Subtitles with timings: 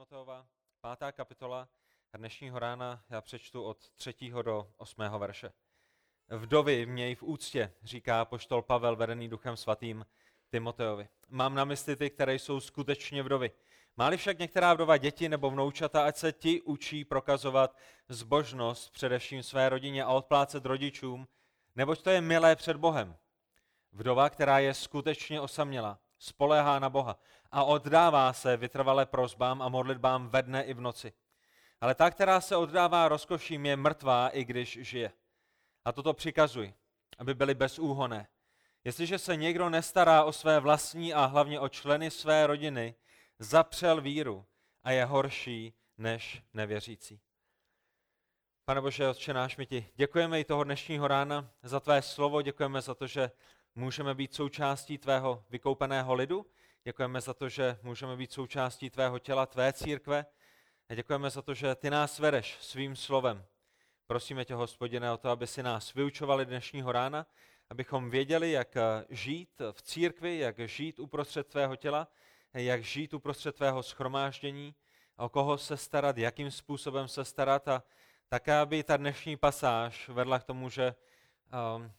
[0.00, 0.46] Timoteova,
[0.80, 1.68] pátá kapitola
[2.12, 5.52] a dnešního rána já přečtu od třetího do osmého verše.
[6.28, 10.06] Vdovy měj v úctě, říká poštol Pavel, vedený duchem svatým
[10.50, 11.08] Timoteovi.
[11.28, 13.50] Mám na mysli ty, které jsou skutečně vdovy.
[13.96, 17.76] Máli však některá vdova děti nebo vnoučata, ať se ti učí prokazovat
[18.08, 21.28] zbožnost především své rodině a odplácet rodičům,
[21.76, 23.16] neboť to je milé před Bohem.
[23.92, 27.18] Vdova, která je skutečně osaměla, spoléhá na Boha
[27.50, 31.12] a oddává se vytrvalé prozbám a modlitbám ve dne i v noci.
[31.80, 35.12] Ale ta, která se oddává rozkoším, je mrtvá, i když žije.
[35.84, 36.74] A toto přikazuj,
[37.18, 38.28] aby byly bezúhoné.
[38.84, 42.94] Jestliže se někdo nestará o své vlastní a hlavně o členy své rodiny,
[43.38, 44.46] zapřel víru
[44.82, 47.20] a je horší než nevěřící.
[48.64, 52.80] Pane Bože, Otče náš, my ti děkujeme i toho dnešního rána za tvé slovo, děkujeme
[52.80, 53.30] za to, že
[53.74, 56.46] můžeme být součástí tvého vykoupeného lidu,
[56.84, 60.26] děkujeme za to, že můžeme být součástí tvého těla, tvé církve
[60.88, 63.44] a děkujeme za to, že ty nás vedeš svým slovem.
[64.06, 67.26] Prosíme tě, hospodine, o to, aby si nás vyučovali dnešního rána,
[67.70, 68.74] abychom věděli, jak
[69.10, 72.08] žít v církvi, jak žít uprostřed tvého těla,
[72.54, 74.74] jak žít uprostřed tvého schromáždění,
[75.16, 77.82] o koho se starat, jakým způsobem se starat a
[78.28, 80.94] také, aby ta dnešní pasáž vedla k tomu, že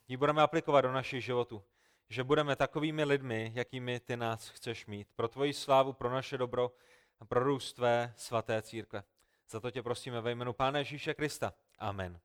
[0.07, 1.63] ji budeme aplikovat do našich životů.
[2.09, 5.07] Že budeme takovými lidmi, jakými ty nás chceš mít.
[5.15, 6.71] Pro tvoji slávu, pro naše dobro
[7.19, 9.03] a pro růst tvé svaté církve.
[9.49, 11.53] Za to tě prosíme ve jménu Pána Ježíše Krista.
[11.79, 12.19] Amen.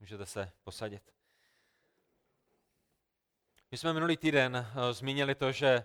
[0.00, 1.02] Můžete se posadit.
[3.70, 5.84] My jsme minulý týden uh, zmínili to, že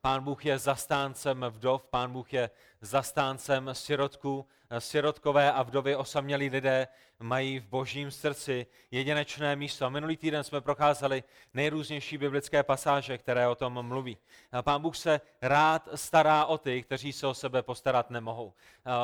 [0.00, 4.46] pán Bůh je zastáncem vdov, Pán Bůh je zastáncem sirotků.
[4.72, 6.88] Eh, sirotkové a vdovy osamělí lidé
[7.20, 9.86] mají v božím srdci jedinečné místo.
[9.86, 14.16] A minulý týden jsme procházeli nejrůznější biblické pasáže, které o tom mluví.
[14.52, 18.52] Eh, pán Bůh se rád stará o ty, kteří se o sebe postarat nemohou.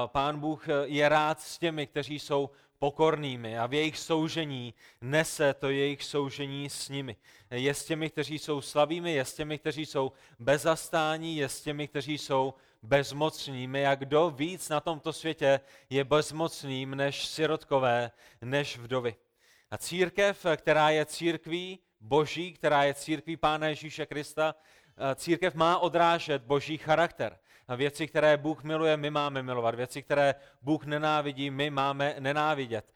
[0.06, 5.70] Pán Bůh je rád s těmi, kteří jsou pokornými a v jejich soužení nese to
[5.70, 7.16] jejich soužení s nimi.
[7.50, 11.88] Je s těmi, kteří jsou slavými, je s těmi, kteří jsou bezastání, je s těmi,
[11.88, 13.86] kteří jsou bezmocnými.
[13.86, 18.10] A kdo víc na tomto světě je bezmocným než sirotkové,
[18.42, 19.16] než vdovy.
[19.70, 24.54] A církev, která je církví boží, která je církví Pána Ježíše Krista,
[25.14, 27.38] církev má odrážet boží charakter.
[27.76, 29.74] Věci, které Bůh miluje, my máme milovat.
[29.74, 32.92] Věci, které Bůh nenávidí, my máme nenávidět.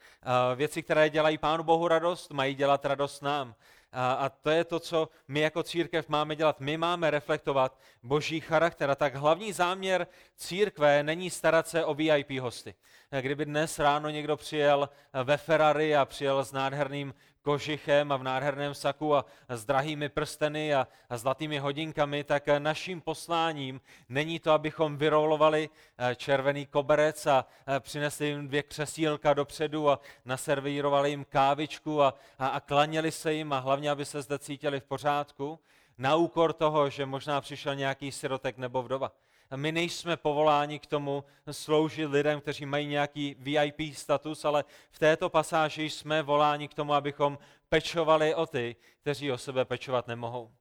[0.54, 3.54] Věci, které dělají Pánu Bohu radost, mají dělat radost nám.
[3.92, 6.60] A to je to, co my jako církev máme dělat.
[6.60, 8.90] My máme reflektovat boží charakter.
[8.90, 12.74] A tak hlavní záměr církve není starat se o VIP hosty.
[13.20, 14.88] Kdyby dnes ráno někdo přijel
[15.24, 20.74] ve Ferrari a přijel s nádherným kožichem a v nádherném saku a s drahými prsteny
[20.74, 25.68] a, zlatými hodinkami, tak naším posláním není to, abychom vyrolovali
[25.98, 32.14] eh, červený koberec a eh, přinesli jim dvě křesílka dopředu a naservírovali jim kávičku a,
[32.38, 35.58] a, a klaněli se jim a hlavně, aby se zde cítili v pořádku,
[35.98, 39.12] na úkor toho, že možná přišel nějaký sirotek nebo vdova.
[39.56, 45.30] My nejsme povoláni k tomu sloužit lidem, kteří mají nějaký VIP status, ale v této
[45.30, 47.38] pasáži jsme voláni k tomu, abychom
[47.68, 50.52] pečovali o ty, kteří o sebe pečovat nemohou.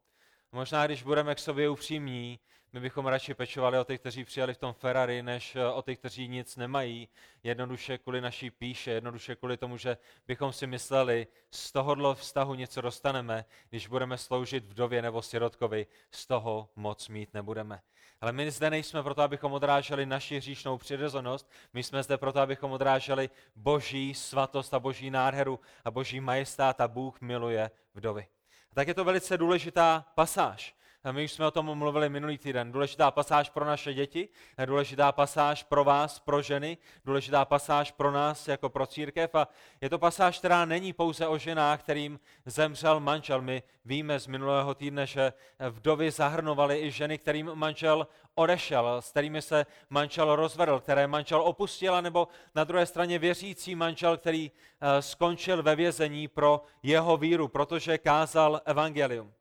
[0.52, 2.40] Možná, když budeme k sobě upřímní,
[2.74, 5.96] my bychom radši pečovali o ty, kteří přijali v tom Ferrari, než eh, o ty,
[5.96, 7.10] kteří nic nemají.
[7.44, 12.82] Jednoduše kvůli naší píše, jednoduše kvůli tomu, že bychom si mysleli, z tohohle vztahu něco
[12.82, 17.82] dostaneme, když budeme sloužit vdově nebo sirotkovi, z toho moc mít nebudeme.
[18.22, 22.72] Ale my zde nejsme proto, abychom odráželi naši hříšnou přirozenost, my jsme zde proto, abychom
[22.72, 28.28] odráželi boží svatost a boží nádheru a boží majestát a Bůh miluje vdovy.
[28.72, 30.76] A tak je to velice důležitá pasáž.
[31.12, 32.72] My už jsme o tom mluvili minulý týden.
[32.72, 34.30] Důležitá pasáž pro naše děti,
[34.66, 39.36] důležitá pasáž pro vás, pro ženy, důležitá pasáž pro nás jako pro církev.
[39.36, 39.48] A
[39.82, 43.42] je to pasáž, která není pouze o ženách, kterým zemřel manžel.
[43.42, 45.34] My víme z minulého týdne, že
[45.70, 52.02] vdovy zahrnovaly i ženy, kterým manžel odešel, s kterými se manžel rozvedl, které manžel opustil,
[52.02, 57.98] nebo na druhé straně věřící manžel, který eh, skončil ve vězení pro jeho víru, protože
[57.98, 59.34] kázal evangelium.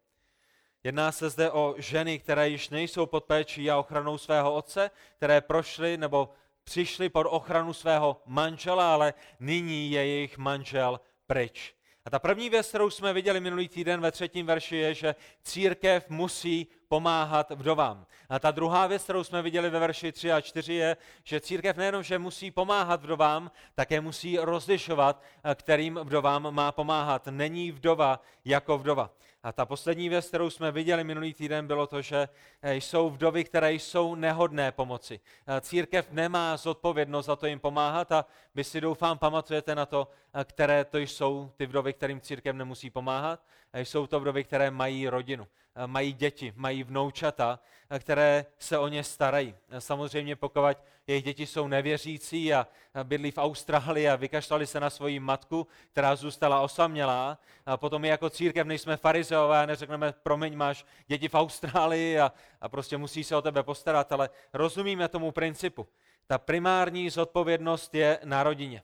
[0.84, 5.40] Jedná se zde o ženy, které již nejsou pod péčí a ochranou svého otce, které
[5.40, 6.30] prošly nebo
[6.64, 11.74] přišly pod ochranu svého manžela, ale nyní je jejich manžel pryč.
[12.04, 16.08] A ta první věc, kterou jsme viděli minulý týden ve třetím verši, je, že církev
[16.08, 18.06] musí pomáhat vdovám.
[18.28, 21.76] A ta druhá věc, kterou jsme viděli ve verši 3 a 4, je, že církev
[21.76, 25.22] nejenom, že musí pomáhat vdovám, také musí rozlišovat,
[25.54, 27.26] kterým vdovám má pomáhat.
[27.26, 29.10] Není vdova jako vdova.
[29.48, 32.28] A ta poslední věc, kterou jsme viděli minulý týden, bylo to, že
[32.62, 35.20] eh, jsou vdovy, které jsou nehodné pomoci.
[35.46, 40.08] Eh, církev nemá zodpovědnost za to jim pomáhat a vy si doufám pamatujete na to,
[40.34, 43.40] eh, které to jsou ty vdovy, kterým církev nemusí pomáhat.
[43.74, 45.46] Jsou to vdovy, které mají rodinu,
[45.86, 47.60] mají děti, mají vnoučata,
[47.98, 49.54] které se o ně starají.
[49.78, 50.78] Samozřejmě pokud
[51.08, 52.66] jejich děti jsou nevěřící a
[53.02, 58.08] bydlí v Austrálii a vykašlali se na svoji matku, která zůstala osamělá, a potom my
[58.08, 63.24] jako církev nejsme farizeové a neřekneme, promiň, máš děti v Austrálii a, a prostě musí
[63.24, 65.88] se o tebe postarat, ale rozumíme tomu principu.
[66.26, 68.82] Ta primární zodpovědnost je na rodině.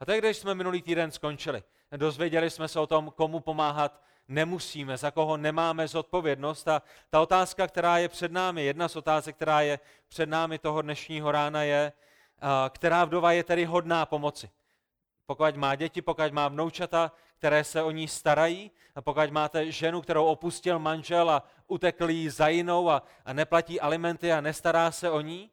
[0.00, 1.62] A je, když jsme minulý týden skončili.
[1.96, 6.68] Dozvěděli jsme se o tom, komu pomáhat nemusíme, za koho nemáme zodpovědnost.
[6.68, 9.78] A ta otázka, která je před námi, jedna z otázek, která je
[10.08, 11.92] před námi toho dnešního rána je,
[12.68, 14.50] která vdova je tedy hodná pomoci.
[15.26, 20.00] Pokud má děti, pokud má vnoučata, které se o ní starají, a pokud máte ženu,
[20.00, 25.10] kterou opustil manžel a utekl jí za jinou a, a neplatí alimenty a nestará se
[25.10, 25.50] o ní,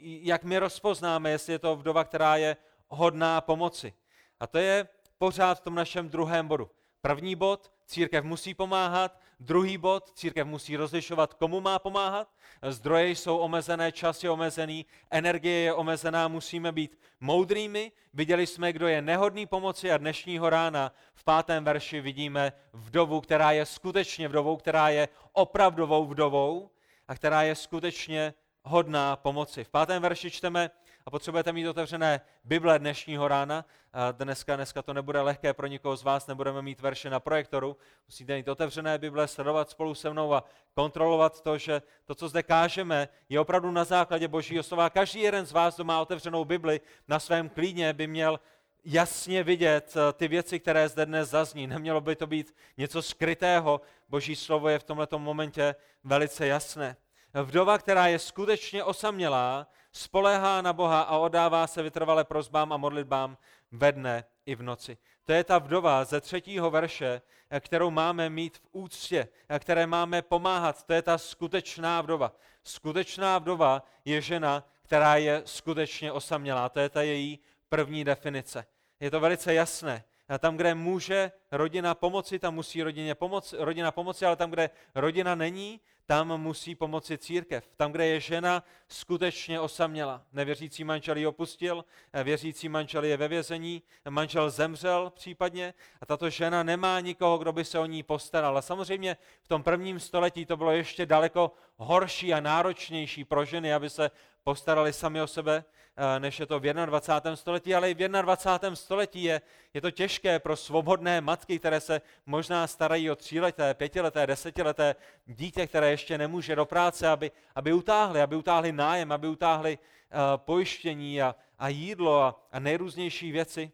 [0.00, 2.56] jak my rozpoznáme, jestli je to vdova, která je
[2.88, 3.94] hodná pomoci.
[4.40, 4.88] A to je
[5.18, 6.70] pořád v tom našem druhém bodu.
[7.02, 9.20] První bod, církev musí pomáhat.
[9.40, 12.28] Druhý bod, církev musí rozlišovat, komu má pomáhat.
[12.68, 17.92] Zdroje jsou omezené, čas je omezený, energie je omezená, musíme být moudrými.
[18.14, 23.52] Viděli jsme, kdo je nehodný pomoci a dnešního rána v pátém verši vidíme vdovu, která
[23.52, 26.70] je skutečně vdovou, která je opravdovou vdovou
[27.08, 28.34] a která je skutečně
[28.64, 29.64] hodná pomoci.
[29.64, 30.70] V pátém verši čteme,
[31.06, 33.64] a potřebujete mít otevřené Bible dnešního rána.
[33.92, 37.76] A dneska, dneska to nebude lehké pro nikoho z vás, nebudeme mít verše na projektoru.
[38.06, 40.44] Musíte mít otevřené Bible, sledovat spolu se mnou a
[40.74, 44.90] kontrolovat to, že to, co zde kážeme, je opravdu na základě Božího slova.
[44.90, 48.40] Každý jeden z vás, kdo má otevřenou Bibli na svém klíně, by měl
[48.84, 51.66] jasně vidět eh, ty věci, které zde dnes zazní.
[51.66, 53.80] Nemělo by to být něco skrytého.
[54.08, 56.96] Boží slovo je v tomto momentě velice jasné.
[57.34, 63.38] Vdova, která je skutečně osamělá, spolehá na Boha a odává se vytrvale prozbám a modlitbám
[63.72, 64.98] ve dne i v noci.
[65.24, 67.22] To je ta vdova ze třetího verše,
[67.60, 69.28] kterou máme mít v úctě,
[69.58, 70.82] které máme pomáhat.
[70.82, 72.32] To je ta skutečná vdova.
[72.64, 76.68] Skutečná vdova je žena, která je skutečně osamělá.
[76.68, 78.66] To je ta její první definice.
[79.00, 80.04] Je to velice jasné.
[80.32, 84.70] A tam, kde může rodina pomoci, tam musí rodině pomoci, rodina pomoci, ale tam, kde
[84.94, 87.64] rodina není, tam musí pomoci církev.
[87.76, 90.22] Tam, kde je žena skutečně osaměla.
[90.32, 91.84] Nevěřící manžel ji opustil,
[92.24, 97.64] věřící manžel je ve vězení, manžel zemřel případně a tato žena nemá nikoho, kdo by
[97.64, 98.58] se o ní postaral.
[98.58, 103.74] A samozřejmě v tom prvním století to bylo ještě daleko horší a náročnější pro ženy,
[103.74, 104.10] aby se
[104.44, 105.72] postarali sami o sebe, eh,
[106.18, 107.36] než je to v 21.
[107.36, 108.76] století, ale i v 21.
[108.76, 109.40] století je,
[109.74, 114.94] je to těžké pro svobodné matky, které se možná starají o tříleté, pětileté, desetileté
[115.26, 120.18] dítě, které ještě nemůže do práce, aby, aby utáhli, aby utáhli nájem, aby utáhli uh,
[120.36, 123.72] pojištění a, a jídlo a, a nejrůznější věci.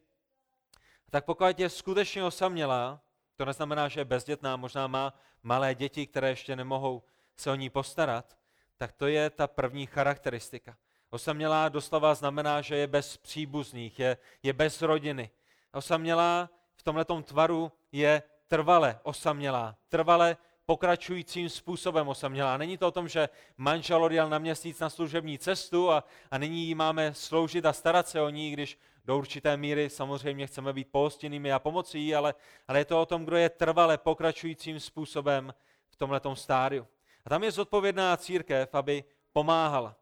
[1.11, 3.01] Tak pokud je skutečně osamělá,
[3.37, 7.03] to neznamená, že je bezdětná, možná má malé děti, které ještě nemohou
[7.37, 8.37] se o ní postarat,
[8.77, 10.77] tak to je ta první charakteristika.
[11.11, 15.31] Osamělá doslova znamená, že je bez příbuzných, je, je bez rodiny.
[15.73, 22.57] Osamělá v tomto tvaru je trvale osamělá, trvale pokračujícím způsobem osamělá.
[22.57, 26.65] Není to o tom, že manžel odjel na měsíc na služební cestu a, a nyní
[26.65, 30.89] jí máme sloužit a starat se o ní, když do určité míry samozřejmě chceme být
[30.91, 32.35] pohostěnými a pomoci jí, ale,
[32.69, 35.55] ale je to o tom, kdo je trvale pokračujícím způsobem
[35.91, 36.87] v tomto stádiu.
[37.25, 39.97] A tam je zodpovědná církev, aby pomáhala.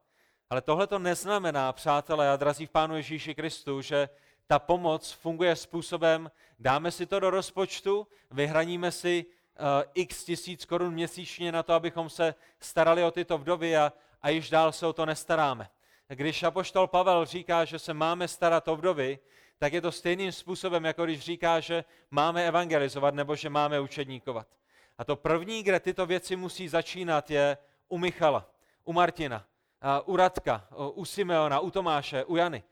[0.50, 4.08] Ale tohle to neznamená, přátelé a drazí v Pánu Ježíši Kristu, že
[4.46, 10.94] ta pomoc funguje způsobem, dáme si to do rozpočtu, vyhraníme si uh, x tisíc korun
[10.94, 14.92] měsíčně na to, abychom se starali o tyto vdovy a, a již dál se o
[14.92, 15.68] to nestaráme.
[16.08, 19.18] Když apoštol Pavel říká, že se máme starat o vdovy,
[19.58, 24.46] tak je to stejným způsobem, jako když říká, že máme evangelizovat nebo že máme učedníkovat.
[24.98, 28.50] A to první, kde tyto věci musí začínat, je u Michala,
[28.84, 29.44] u Martina,
[30.04, 32.62] u Radka, u Simeona, u Tomáše, u Jany.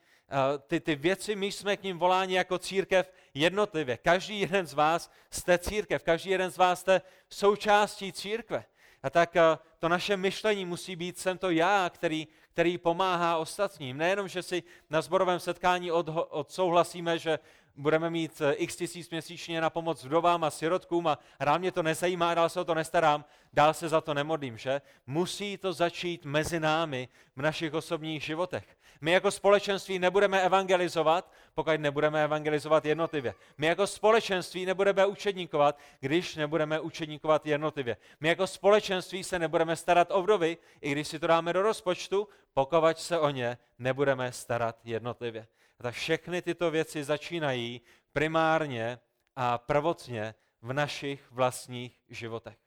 [0.66, 3.96] Ty, ty věci, my jsme k ním voláni jako církev jednotlivě.
[3.96, 8.64] Každý jeden z vás jste církev, každý jeden z vás jste součástí církve.
[9.02, 9.36] A tak
[9.78, 13.96] to naše myšlení musí být, jsem to já, který, který pomáhá ostatním.
[13.96, 17.38] Nejenom, že si na zborovém setkání od, odsouhlasíme, že
[17.76, 21.82] budeme mít eh, x tisíc měsíčně na pomoc vdovám a sirotkům a rád mě to
[21.82, 24.80] nezajímá, dál se o to nestarám, dál se za to nemodlím, že?
[25.06, 28.76] Musí to začít mezi námi v našich osobních životech.
[29.00, 33.34] My jako společenství nebudeme evangelizovat, pokud nebudeme evangelizovat jednotlivě.
[33.58, 37.96] My jako společenství nebudeme učedníkovat, když nebudeme učedníkovat jednotlivě.
[38.20, 42.28] My jako společenství se nebudeme starat o vdovy, i když si to dáme do rozpočtu,
[42.54, 45.46] pokud se o ně nebudeme starat jednotlivě.
[45.84, 47.80] Tak všechny tyto věci začínají
[48.12, 48.98] primárně
[49.36, 52.58] a prvotně v našich vlastních životech.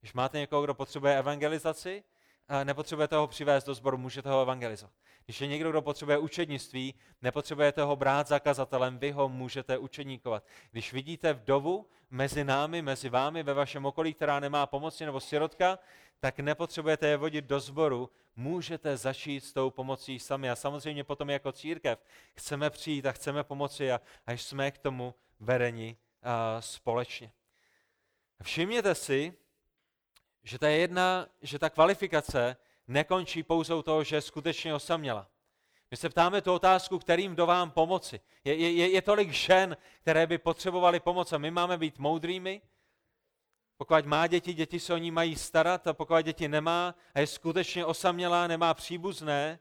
[0.00, 2.04] Když máte někoho, kdo potřebuje evangelizaci,
[2.64, 4.94] nepotřebujete ho přivést do sboru, můžete ho evangelizovat.
[5.24, 10.44] Když je někdo, kdo potřebuje učednictví, nepotřebujete ho brát zakazatelem, vy ho můžete učedníkovat.
[10.70, 15.78] Když vidíte vdovu mezi námi, mezi vámi, ve vašem okolí, která nemá pomoci nebo sirotka,
[16.20, 20.50] tak nepotřebujete je vodit do sboru, můžete začít s tou pomocí sami.
[20.50, 22.04] A samozřejmě potom jako církev
[22.34, 25.96] chceme přijít a chceme pomoci a, a jsme k tomu vedeni
[26.60, 27.32] společně.
[28.42, 29.34] Všimněte si,
[30.42, 32.56] že ta jedna, že ta kvalifikace
[32.88, 35.26] nekončí pouze u toho, že skutečně osaměla.
[35.90, 38.20] My se ptáme tu otázku, kterým do vám pomoci.
[38.44, 42.62] Je, je, je tolik žen, které by potřebovaly pomoc a my máme být moudrými.
[43.76, 47.26] Pokud má děti, děti se o ní mají starat a pokud děti nemá a je
[47.26, 49.58] skutečně osamělá, nemá příbuzné,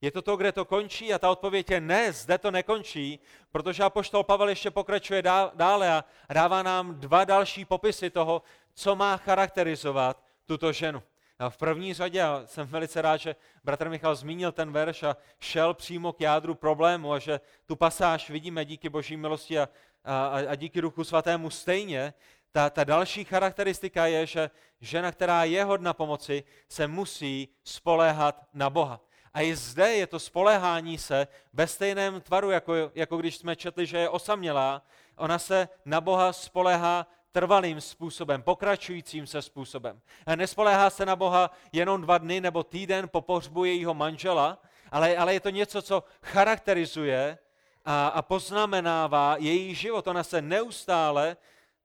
[0.00, 1.14] je to to, kde to končí?
[1.14, 3.18] A ta odpověď je ne, zde to nekončí,
[3.50, 5.22] protože apoštol Pavel ještě pokračuje
[5.54, 6.04] dále a
[6.34, 8.42] dává nám dva další popisy toho,
[8.76, 11.02] co má charakterizovat tuto ženu.
[11.38, 15.16] A v první řadě, a jsem velice rád, že bratr Michal zmínil ten verš a
[15.40, 19.68] šel přímo k jádru problému a že tu pasáž vidíme díky boží milosti a,
[20.04, 22.14] a, a díky duchu svatému stejně,
[22.52, 28.70] ta, ta další charakteristika je, že žena, která je hodna pomoci, se musí spoléhat na
[28.70, 29.00] Boha.
[29.34, 33.86] A i zde je to spoléhání se ve stejném tvaru, jako, jako když jsme četli,
[33.86, 34.82] že je osamělá.
[35.16, 37.06] Ona se na Boha spoléhá
[37.36, 40.00] trvalým způsobem, pokračujícím se způsobem.
[40.36, 44.58] Nespoléhá se na Boha jenom dva dny nebo týden po pohřbu jejího manžela,
[44.90, 47.38] ale, ale je to něco, co charakterizuje
[47.84, 50.06] a, a poznamenává její život.
[50.06, 51.36] Ona se neustále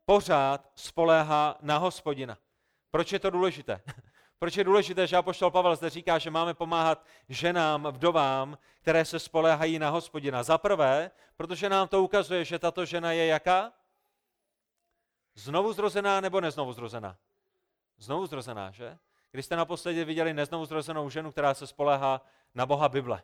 [0.05, 2.37] pořád spoléhá na hospodina.
[2.91, 3.81] Proč je to důležité?
[4.39, 9.19] Proč je důležité, že Apoštol Pavel zde říká, že máme pomáhat ženám, vdovám, které se
[9.19, 10.43] spoléhají na hospodina?
[10.43, 13.71] Za prvé, protože nám to ukazuje, že tato žena je jaká?
[15.41, 17.17] Znovu zrozená nebo neznovu zrozená?
[17.97, 18.97] Znovu zrozená, že?
[19.31, 22.21] Když jste naposledy viděli neznovu zrozenou ženu, která se spolehá
[22.55, 23.23] na Boha Bible?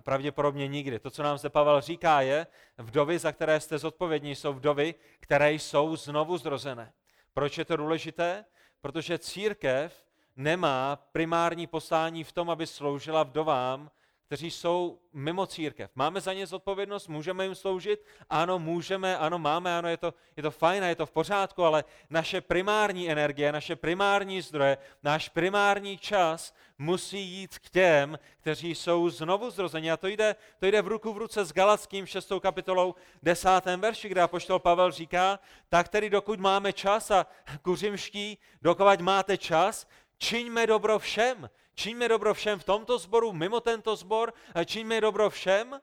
[0.00, 0.98] Pravděpodobně nikdy.
[0.98, 2.46] To, co nám se Pavel říká, je,
[2.78, 6.92] vdovy, za které jste zodpovědní, jsou vdovy, které jsou znovu zrozené.
[7.34, 8.44] Proč je to důležité?
[8.80, 10.06] Protože církev
[10.36, 13.90] nemá primární poslání v tom, aby sloužila vdovám,
[14.26, 15.90] kteří jsou mimo církev.
[15.94, 18.04] Máme za ně zodpovědnost, můžeme jim sloužit?
[18.30, 21.64] Ano, můžeme, ano, máme, ano, je to, je to fajn a je to v pořádku,
[21.64, 28.74] ale naše primární energie, naše primární zdroje, náš primární čas musí jít k těm, kteří
[28.74, 29.90] jsou znovu zrozeni.
[29.90, 32.32] A to jde, to jde v ruku v ruce s Galackým 6.
[32.40, 33.48] kapitolou 10.
[33.76, 37.26] verši, kde apoštol Pavel říká, tak tedy dokud máme čas a
[37.62, 39.86] kuřimští, dokud máte čas,
[40.18, 44.32] čiňme dobro všem, Čiňme dobro všem v tomto sboru, mimo tento sbor,
[44.64, 45.80] čiňme dobro všem,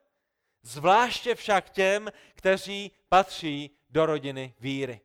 [0.61, 5.01] zvláště však těm, kteří patří do rodiny víry.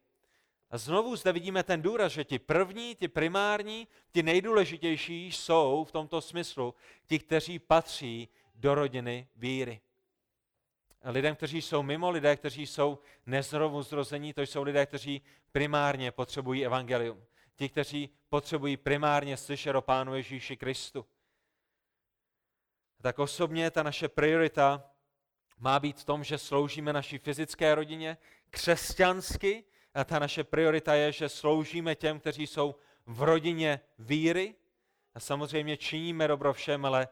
[0.70, 5.92] A znovu zde vidíme ten důraz, že ti první, ti primární, ti nejdůležitější jsou v
[5.92, 6.74] tomto smyslu
[7.06, 9.80] ti, kteří patří do rodiny víry.
[11.04, 16.66] Lidem, kteří jsou mimo, lidé, kteří jsou neznovu zrození, to jsou lidé, kteří primárně potřebují
[16.66, 17.24] evangelium
[17.58, 21.06] ti, kteří potřebují primárně slyšet o Pánu Ježíši Kristu.
[23.02, 24.90] Tak osobně ta naše priorita
[25.58, 28.18] má být v tom, že sloužíme naší fyzické rodině
[28.50, 32.74] křesťansky a ta naše priorita je, že sloužíme těm, kteří jsou
[33.06, 34.54] v rodině víry
[35.14, 37.08] a samozřejmě činíme dobro všem, ale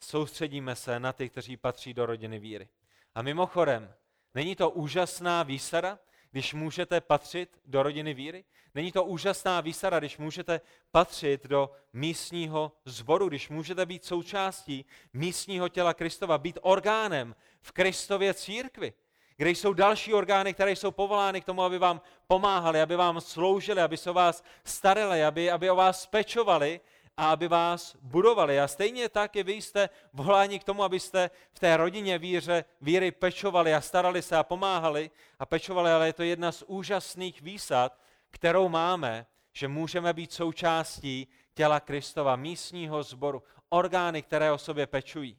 [0.00, 2.68] soustředíme se na ty, kteří patří do rodiny víry.
[3.14, 3.94] A mimochodem,
[4.34, 5.98] není to úžasná výsada,
[6.34, 8.44] když můžete patřit do rodiny víry?
[8.74, 10.60] Není to úžasná výsada, když můžete
[10.90, 18.34] patřit do místního zboru, když můžete být součástí místního těla Kristova, být orgánem v Kristově
[18.34, 18.92] církvi,
[19.36, 23.80] kde jsou další orgány, které jsou povolány k tomu, aby vám pomáhali, aby vám sloužili,
[23.80, 26.80] aby se o vás starali, aby, aby o vás pečovali
[27.16, 28.60] a aby vás budovali.
[28.60, 33.10] A stejně tak i vy jste voláni k tomu, abyste v té rodině víře, víry
[33.10, 38.00] pečovali a starali se a pomáhali a pečovali, ale je to jedna z úžasných výsad,
[38.30, 45.38] kterou máme, že můžeme být součástí těla Kristova, místního sboru, orgány, které o sobě pečují.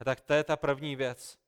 [0.00, 1.38] A tak to je ta první věc.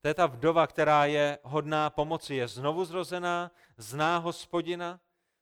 [0.00, 5.00] To je ta vdova, která je hodná pomoci, je znovu zrozená, zná hospodina,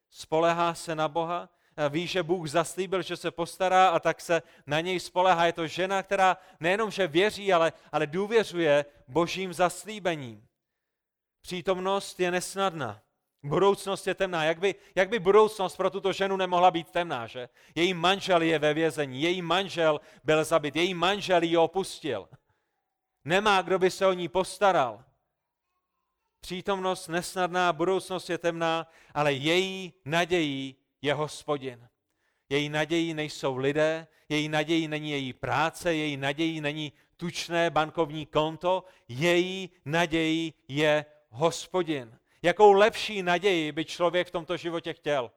[0.09, 1.49] spolehá se na Boha,
[1.89, 5.45] ví, že Bůh zaslíbil, že se postará a tak se na něj spolehá.
[5.45, 10.47] Je to žena, která nejenom, že věří, ale, ale důvěřuje božím zaslíbením.
[11.41, 13.01] Přítomnost je nesnadná.
[13.43, 14.43] Budoucnost je temná.
[14.43, 17.49] Jak by, jak by budoucnost pro tuto ženu nemohla být temná, že?
[17.75, 22.29] Její manžel je ve vězení, její manžel byl zabit, její manžel ji opustil.
[23.25, 25.03] Nemá, kdo by se o ní postaral.
[26.41, 31.89] Přítomnost nesnadná, budoucnost je temná, ale její nadějí je hospodin.
[32.49, 38.83] Její nadějí nejsou lidé, její nadějí není její práce, její nadějí není tučné bankovní konto,
[39.07, 42.19] její nadějí je hospodin.
[42.41, 45.31] Jakou lepší naději by člověk v tomto životě chtěl?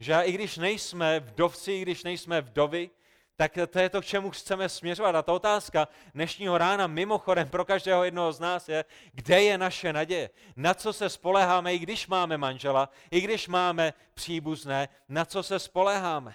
[0.00, 2.90] Že i když nejsme vdovci, i když nejsme vdovy,
[3.40, 5.14] tak to je to, k čemu chceme směřovat.
[5.14, 9.92] A ta otázka dnešního rána mimochodem pro každého jednoho z nás je, kde je naše
[9.92, 15.42] naděje, na co se spoleháme, i když máme manžela, i když máme příbuzné, na co
[15.42, 16.34] se spoleháme.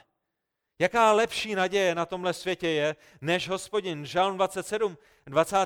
[0.79, 4.05] Jaká lepší naděje na tomhle světě je, než hospodin.
[4.05, 5.57] Žalm 27, 20.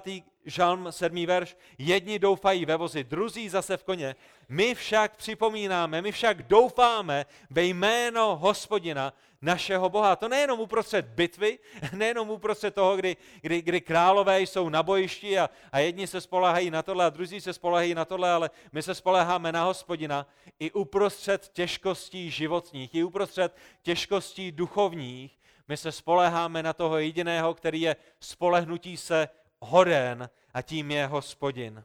[0.47, 1.25] žalm 7.
[1.25, 1.57] verš.
[1.77, 4.15] Jedni doufají ve vozy, druzí zase v koně.
[4.49, 10.15] My však připomínáme, my však doufáme ve jméno hospodina, našeho Boha.
[10.15, 11.59] To nejenom uprostřed bitvy,
[11.93, 16.69] nejenom uprostřed toho, kdy, kdy, kdy králové jsou na bojišti a, a jedni se spolehají
[16.69, 20.27] na tohle a druzí se spolehají na tohle, ale my se spoleháme na hospodina
[20.59, 25.37] i uprostřed těžkostí životních, i uprostřed těžkostí duchovních,
[25.67, 31.83] my se spoleháme na toho jediného, který je spolehnutí se hoden a tím je hospodin.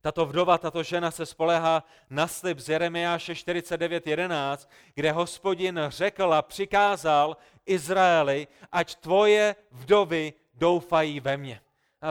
[0.00, 6.42] Tato vdova, tato žena se spolehá na slib z Jeremiáše 49.11, kde hospodin řekl a
[6.42, 11.60] přikázal Izraeli, ať tvoje vdovy doufají ve mně.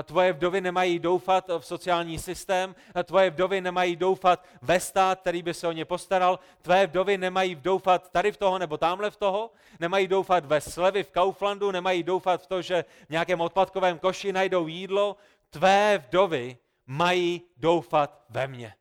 [0.03, 5.53] Tvoje vdovy nemají doufat v sociální systém, tvoje vdovy nemají doufat ve stát, který by
[5.53, 9.51] se o ně postaral, tvoje vdovy nemají doufat tady v toho nebo tamhle v toho,
[9.79, 14.34] nemají doufat ve slevy v Kauflandu, nemají doufat v to, že v nějakém odpadkovém koši
[14.34, 15.17] najdou jídlo.
[15.50, 18.74] Tvé vdovy mají doufat ve mně.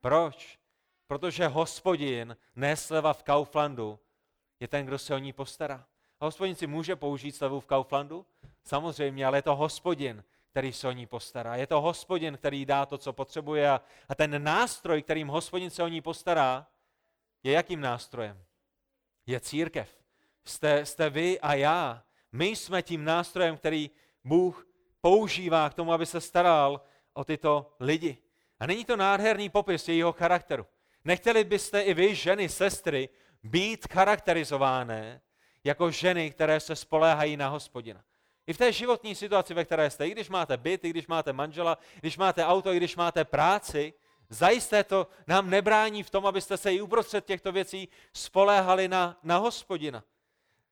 [0.00, 0.58] Proč?
[1.06, 3.98] Protože hospodin, ne sleva v Kauflandu,
[4.60, 5.86] je ten, kdo se o ní postará.
[6.20, 8.26] A hospodin si může použít slevu v Kauflandu?
[8.64, 11.56] Samozřejmě, ale je to hospodin, který se o ní postará.
[11.56, 13.70] Je to hospodin, který dá to, co potřebuje.
[13.70, 13.80] A,
[14.16, 16.66] ten nástroj, kterým hospodin se o ní postará,
[17.42, 18.44] je jakým nástrojem?
[19.26, 19.88] Je církev.
[20.44, 22.02] Jste, jste vy a já.
[22.32, 23.90] My jsme tím nástrojem, který
[24.24, 24.66] Bůh
[25.00, 26.80] používá k tomu, aby se staral
[27.12, 28.18] o tyto lidi.
[28.60, 30.66] A není to nádherný popis jejího charakteru.
[31.04, 33.08] Nechtěli byste i vy, ženy, sestry,
[33.42, 35.20] být charakterizované
[35.64, 38.04] jako ženy, které se spoléhají na hospodina.
[38.46, 41.32] I v té životní situaci, ve které jste, i když máte byt, i když máte
[41.32, 43.94] manžela, když máte auto, i když máte práci,
[44.28, 49.36] zajisté to nám nebrání v tom, abyste se i uprostřed těchto věcí spoléhali na, na
[49.36, 50.04] hospodina.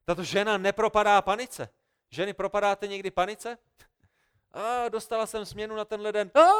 [0.05, 1.69] Tato žena nepropadá panice.
[2.11, 3.59] Ženy, propadáte někdy panice?
[4.53, 6.31] A dostala jsem směnu na tenhle den.
[6.35, 6.51] A,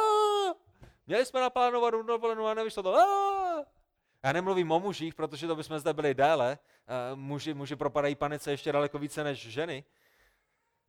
[1.07, 2.95] měli jsme naplánovat dovolenou a nevyšlo to.
[2.95, 3.65] A,
[4.23, 6.57] já nemluvím o mužích, protože to bychom zde byli déle.
[7.15, 9.83] Muži, muži propadají panice ještě daleko více než ženy.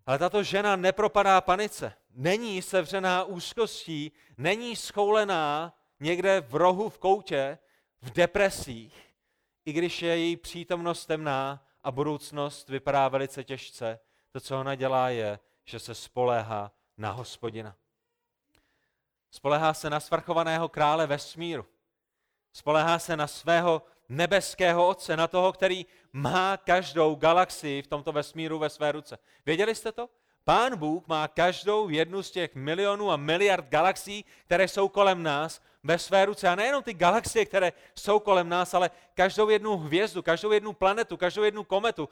[0.07, 1.93] Ale tato žena nepropadá panice.
[2.11, 7.59] Není sevřená úzkostí, není schoulená někde v rohu v koutě,
[8.03, 9.15] v depresích,
[9.65, 13.99] i když je její přítomnost temná a budoucnost vypadá velice těžce.
[14.33, 17.77] To, co ona dělá, je, že se spoléhá na hospodina.
[19.31, 21.67] Spolehá se na svrchovaného krále vesmíru.
[22.53, 28.59] Spolehá se na svého nebeského otce, na toho, který má každou galaxii v tomto vesmíru
[28.59, 29.19] ve své ruce.
[29.47, 30.09] Věděli jste to?
[30.45, 35.61] Pán Bůh má každou jednu z těch milionů a miliard galaxií, které jsou kolem nás,
[35.85, 36.49] ve své ruce.
[36.49, 41.17] A nejenom ty galaxie, které jsou kolem nás, ale každou jednu hvězdu, každou jednu planetu,
[41.17, 42.09] každou jednu kometu,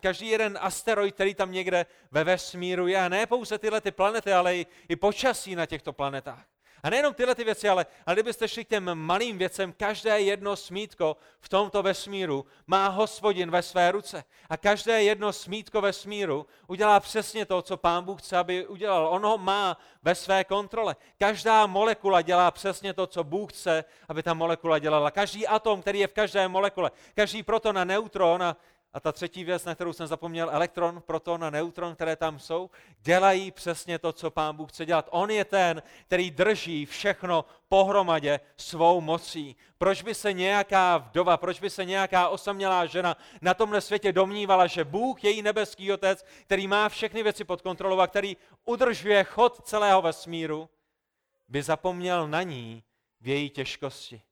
[0.00, 2.98] každý, jeden asteroid, který tam někde ve vesmíru je.
[2.98, 6.44] A ne pouze tyhle ty planety, ale i, i počasí na těchto planetách.
[6.82, 10.56] A nejenom tyhle ty věci, ale, ale kdybyste šli k těm malým věcem, každé jedno
[10.56, 14.24] smítko v tomto vesmíru má hospodin ve své ruce.
[14.48, 19.08] A každé jedno smítko vesmíru udělá přesně to, co pán Bůh chce, aby udělal.
[19.08, 20.96] On ho má ve své kontrole.
[21.18, 25.10] Každá molekula dělá přesně to, co Bůh chce, aby ta molekula dělala.
[25.10, 28.56] Každý atom, který je v každé molekule, každý proton a neutron a
[28.92, 32.70] a ta třetí věc, na kterou jsem zapomněl, elektron, proton a neutron, které tam jsou,
[33.00, 35.08] dělají přesně to, co Pán Bůh chce dělat.
[35.10, 39.56] On je ten, který drží všechno pohromadě svou mocí.
[39.78, 44.66] Proč by se nějaká vdova, proč by se nějaká osamělá žena na tomhle světě domnívala,
[44.66, 49.66] že Bůh, její nebeský otec, který má všechny věci pod kontrolou a který udržuje chod
[49.66, 50.68] celého vesmíru,
[51.48, 52.82] by zapomněl na ní
[53.20, 54.22] v její těžkosti.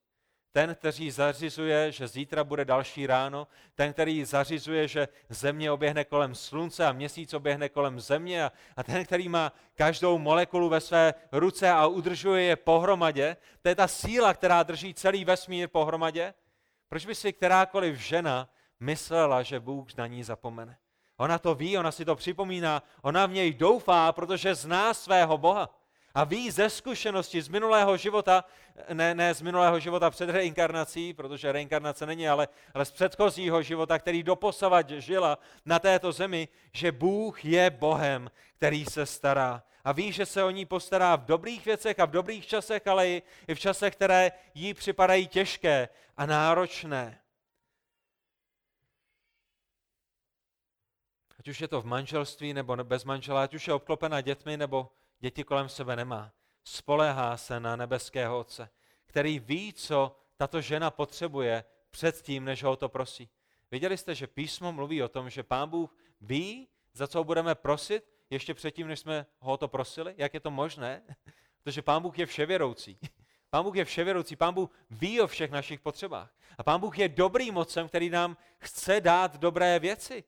[0.59, 6.35] Ten, který zařizuje, že zítra bude další ráno, ten, který zařizuje, že země oběhne kolem
[6.35, 11.15] slunce a měsíc oběhne kolem země a, a ten, který má každou molekulu ve své
[11.33, 16.35] ruce a udržuje je pohromadě, to je ta síla, která drží celý vesmír pohromadě.
[16.89, 18.49] Proč by si kterákoliv žena
[18.81, 20.79] myslela, že Bůh na ní zapomene?
[21.17, 25.78] Ona to ví, ona si to připomíná, ona v něj doufá, protože zná svého Boha.
[26.19, 28.45] A ví ze zkušenosti z minulého života,
[28.93, 33.99] ne, ne z minulého života před reinkarnací, protože reinkarnace není, ale, ale z předchozího života,
[33.99, 39.63] který doposavat žila na této zemi, že Bůh je Bohem, který se stará.
[39.85, 43.09] A ví, že se o ní postará v dobrých věcech a v dobrých časech, ale
[43.09, 47.21] i, i v časech, které jí připadají těžké a náročné.
[51.39, 54.91] Ať už je to v manželství nebo bez manžela, ať už je obklopena dětmi nebo
[55.21, 56.33] děti kolem sebe nemá.
[56.65, 58.71] Spolehá se na nebeského Otce,
[59.07, 63.29] který ví, co tato žena potřebuje předtím, než ho to prosí.
[63.71, 68.05] Viděli jste, že písmo mluví o tom, že Pán Bůh ví, za co budeme prosit,
[68.31, 70.15] ještě předtím, než jsme ho to prosili?
[70.17, 71.03] Jak je to možné?
[71.63, 72.99] Protože Pán Bůh je vševěroucí.
[73.51, 76.35] Pán Bůh je vševěroucí, Pán Bůh ví o všech našich potřebách.
[76.59, 80.25] A Pán Bůh je dobrým mocem, který nám chce dát dobré věci.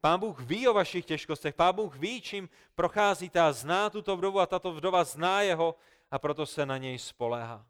[0.00, 4.40] Pán Bůh ví o vašich těžkostech, Pán Bůh ví, čím procházíte a zná tuto vdovu
[4.40, 5.74] a tato vdova zná jeho
[6.10, 7.66] a proto se na něj spoléhá.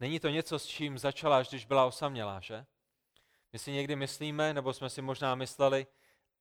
[0.00, 2.66] Není to něco, s čím začala, až když byla osamělá, že?
[3.52, 5.86] My si někdy myslíme, nebo jsme si možná mysleli,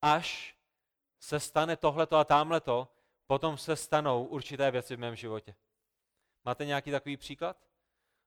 [0.01, 0.57] až
[1.19, 2.87] se stane tohleto a tamhleto,
[3.27, 5.55] potom se stanou určité věci v mém životě.
[6.45, 7.57] Máte nějaký takový příklad?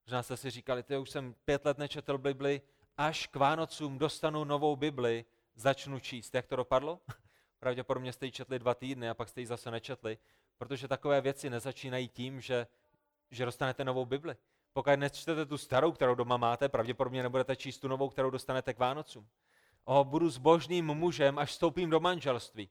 [0.06, 2.62] Možná jste si říkali, ty už jsem pět let nečetl Bibli,
[2.96, 5.24] až k Vánocům dostanu novou Bibli,
[5.54, 6.34] začnu číst.
[6.34, 7.00] Jak to dopadlo?
[7.58, 10.18] Pravděpodobně jste ji četli dva týdny a pak jste ji zase nečetli,
[10.58, 12.66] protože takové věci nezačínají tím, že,
[13.30, 14.36] že dostanete novou Bibli.
[14.72, 18.78] Pokud nečtete tu starou, kterou doma máte, pravděpodobně nebudete číst tu novou, kterou dostanete k
[18.78, 19.28] Vánocům.
[19.84, 22.70] O, budu božným mužem, až vstoupím do manželství.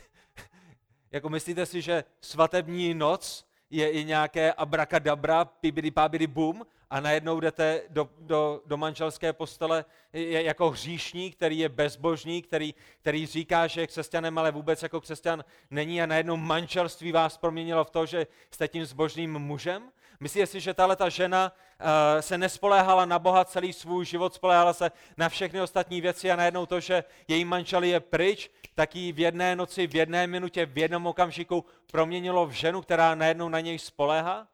[1.10, 7.40] jako myslíte si, že svatební noc je i nějaké abrakadabra, pibidi pabidi bum a najednou
[7.40, 13.80] jdete do, do, do manželské postele jako hříšník, který je bezbožný, který, který říká, že
[13.80, 18.26] je křesťanem, ale vůbec jako křesťan není a najednou manželství vás proměnilo v to, že
[18.50, 19.90] jste tím zbožným mužem?
[20.20, 21.86] Myslíte si, že tahle ta žena uh,
[22.20, 26.66] se nespoléhala na Boha celý svůj život, spoléhala se na všechny ostatní věci a najednou
[26.66, 30.78] to, že její manžel je pryč, tak ji v jedné noci, v jedné minutě, v
[30.78, 34.46] jednom okamžiku proměnilo v ženu, která najednou na něj spoléhá?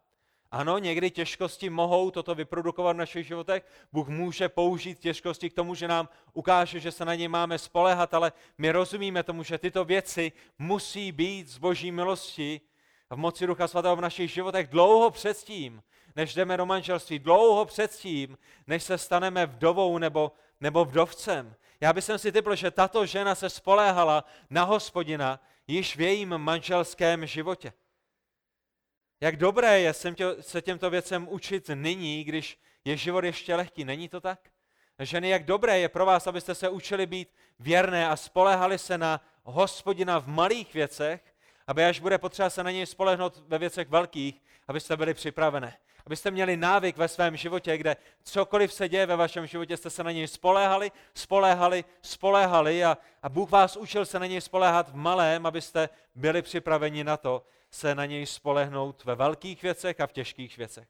[0.51, 3.67] Ano, někdy těžkosti mohou toto vyprodukovat v našich životech.
[3.93, 8.15] Bůh může použít těžkosti k tomu, že nám ukáže, že se na něj máme spolehat,
[8.15, 12.61] ale my rozumíme tomu, že tyto věci musí být z boží milosti
[13.11, 15.83] a v moci Ducha Svatého v našich životech dlouho předtím,
[16.17, 21.55] než jdeme do manželství, dlouho předtím, než se staneme vdovou nebo, nebo vdovcem.
[21.81, 27.27] Já bych si typl, že tato žena se spoléhala na hospodina již v jejím manželském
[27.27, 27.73] životě.
[29.21, 29.93] Jak dobré je
[30.41, 33.85] se těmto věcem učit nyní, když je život ještě lehký.
[33.85, 34.39] Není to tak?
[34.99, 39.21] Ženy, jak dobré je pro vás, abyste se učili být věrné a spolehali se na
[39.45, 41.35] hospodina v malých věcech,
[41.67, 45.77] aby až bude potřeba se na něj spolehnout ve věcech velkých, abyste byli připravené.
[46.07, 50.05] Abyste měli návyk ve svém životě, kde cokoliv se děje ve vašem životě, jste se
[50.05, 54.95] na něj spoléhali, spoléhali, spoléhali a, a Bůh vás učil se na něj spoléhat v
[54.95, 57.43] malém, abyste byli připraveni na to,
[57.77, 60.89] se na něj spolehnout ve velkých věcech a v těžkých věcech.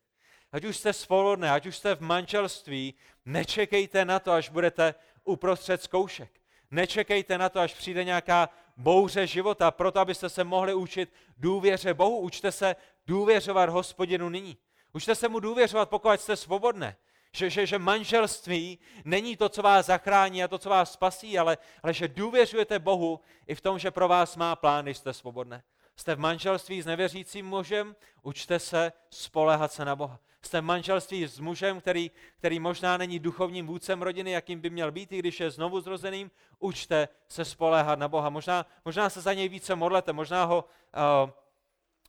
[0.52, 2.94] Ať už jste svobodné, ať už jste v manželství,
[3.24, 4.94] nečekejte na to, až budete
[5.24, 6.30] uprostřed zkoušek.
[6.70, 12.18] Nečekejte na to, až přijde nějaká bouře života, proto abyste se mohli učit důvěře Bohu.
[12.18, 14.56] Učte se důvěřovat hospodinu nyní.
[14.92, 16.96] Učte se mu důvěřovat, pokud jste svobodné.
[17.32, 21.58] Že, že, že manželství není to, co vás zachrání a to, co vás spasí, ale,
[21.82, 25.62] ale že důvěřujete Bohu i v tom, že pro vás má plán, když jste svobodné.
[25.96, 30.20] Jste v manželství s nevěřícím mužem, učte se spolehat se na Boha.
[30.42, 34.92] Jste v manželství s mužem, který, který možná není duchovním vůdcem rodiny, jakým by měl
[34.92, 38.30] být, i když je znovu zrozeným, učte se spoléhat na Boha.
[38.30, 41.30] Možná, možná se za něj více modlete, možná ho uh,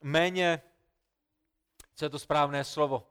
[0.02, 0.62] méně,
[1.96, 3.08] co je to správné slovo,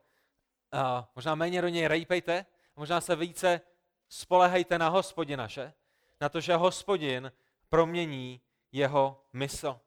[0.75, 0.81] uh,
[1.17, 3.61] možná méně do něj rejpejte, možná se více
[4.09, 5.73] spolehejte na hospodina, že?
[6.21, 7.33] Na to, že hospodin
[7.69, 8.41] promění
[8.73, 9.81] jeho mysl.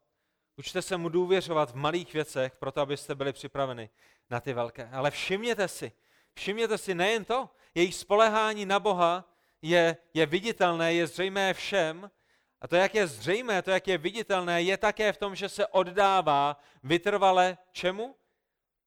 [0.59, 3.89] Učte se mu důvěřovat v malých věcech, proto abyste byli připraveni
[4.29, 4.89] na ty velké.
[4.91, 5.91] Ale všimněte si,
[6.33, 12.11] všimněte si nejen to, jejich spolehání na Boha je, je viditelné, je zřejmé všem,
[12.61, 15.67] a to, jak je zřejmé, to, jak je viditelné, je také v tom, že se
[15.67, 18.15] oddává vytrvale čemu?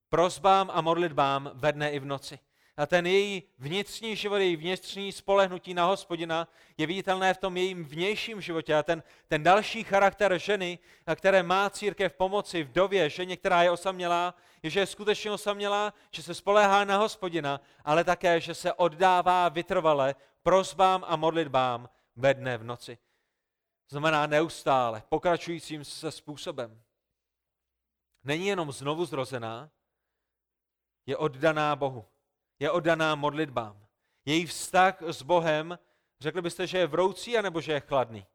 [0.08, 2.38] Prozbám a modlitbám ve dne i v noci.
[2.76, 7.84] A ten její vnitřní život, její vnitřní spolehnutí na hospodina je viditelné v tom jejím
[7.84, 8.74] vnějším životě.
[8.74, 10.78] A ten, ten další charakter ženy,
[11.14, 16.22] které má církev pomoci vdově, ženě, která je osamělá, je, že je skutečně osamělá, že
[16.22, 22.58] se spoléhá na hospodina, ale také, že se oddává vytrvale prozbám a modlitbám ve dne
[22.58, 22.98] v noci.
[23.88, 26.82] Znamená neustále, pokračujícím se způsobem.
[28.24, 29.70] Není jenom znovu zrozená,
[31.06, 32.11] je oddaná Bohu
[32.62, 33.76] je oddaná modlitbám.
[34.24, 35.78] Její vztah s Bohem,
[36.20, 38.26] řekli byste, že je vroucí, anebo že je chladný?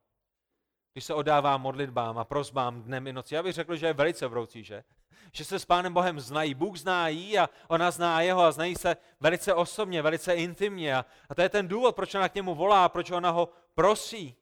[0.94, 3.36] Když se oddává modlitbám a prozbám dnem i noci.
[3.36, 4.84] Já bych řekl, že je velice vroucí, že?
[5.32, 6.54] Že se s Pánem Bohem znají.
[6.54, 10.96] Bůh zná jí a ona zná jeho a znají se velice osobně, velice intimně.
[10.96, 14.36] A, a to je ten důvod, proč ona k němu volá, proč ona ho prosí.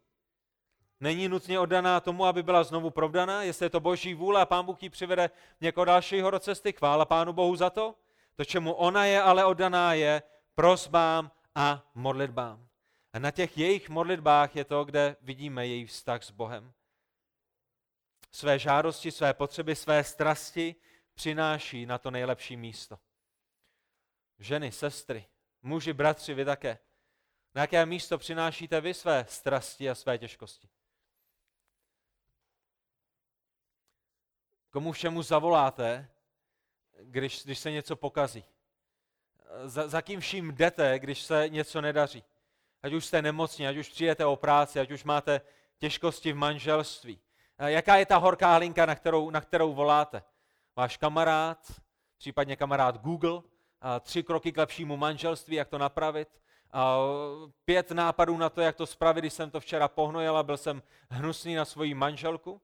[0.99, 4.65] Není nutně oddaná tomu, aby byla znovu provdaná, jestli je to boží vůle a pán
[4.65, 5.29] Bůh ji přivede
[5.61, 6.73] někoho dalšího do cesty.
[6.73, 7.95] Chvála pánu Bohu za to.
[8.35, 10.23] To, čemu ona je ale oddaná, je
[10.55, 12.67] prosbám a modlitbám.
[13.13, 16.73] A na těch jejich modlitbách je to, kde vidíme její vztah s Bohem.
[18.31, 20.75] Své žádosti, své potřeby, své strasti
[21.13, 22.99] přináší na to nejlepší místo.
[24.39, 25.27] Ženy, sestry,
[25.61, 26.79] muži, bratři, vy také.
[27.55, 30.69] Na jaké místo přinášíte vy své strasti a své těžkosti?
[34.69, 36.14] Komu všemu zavoláte,
[37.01, 38.45] když, když se něco pokazí.
[39.63, 42.23] Za, za kým vším jdete, když se něco nedaří.
[42.83, 45.41] Ať už jste nemocní, ať už přijete o práci, ať už máte
[45.77, 47.19] těžkosti v manželství.
[47.57, 50.23] Jaká je ta horká hlinka, na kterou, na kterou voláte?
[50.75, 51.71] Váš kamarád,
[52.17, 53.41] případně kamarád Google,
[53.99, 56.41] tři kroky k lepšímu manželství, jak to napravit,
[57.65, 60.83] pět nápadů na to, jak to spravit, když jsem to včera pohnojil a byl jsem
[61.09, 62.61] hnusný na svoji manželku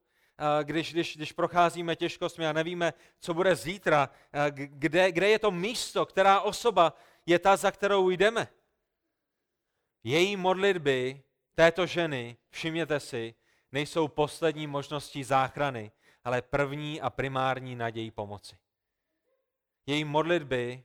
[0.63, 4.09] když, když, když procházíme těžkostmi a nevíme, co bude zítra,
[4.49, 6.93] kde, kde je to místo, která osoba
[7.25, 8.47] je ta, za kterou jdeme.
[10.03, 11.23] Její modlitby
[11.55, 13.35] této ženy, všimněte si,
[13.71, 15.91] nejsou poslední možností záchrany,
[16.23, 18.57] ale první a primární nadějí pomoci.
[19.85, 20.83] Její modlitby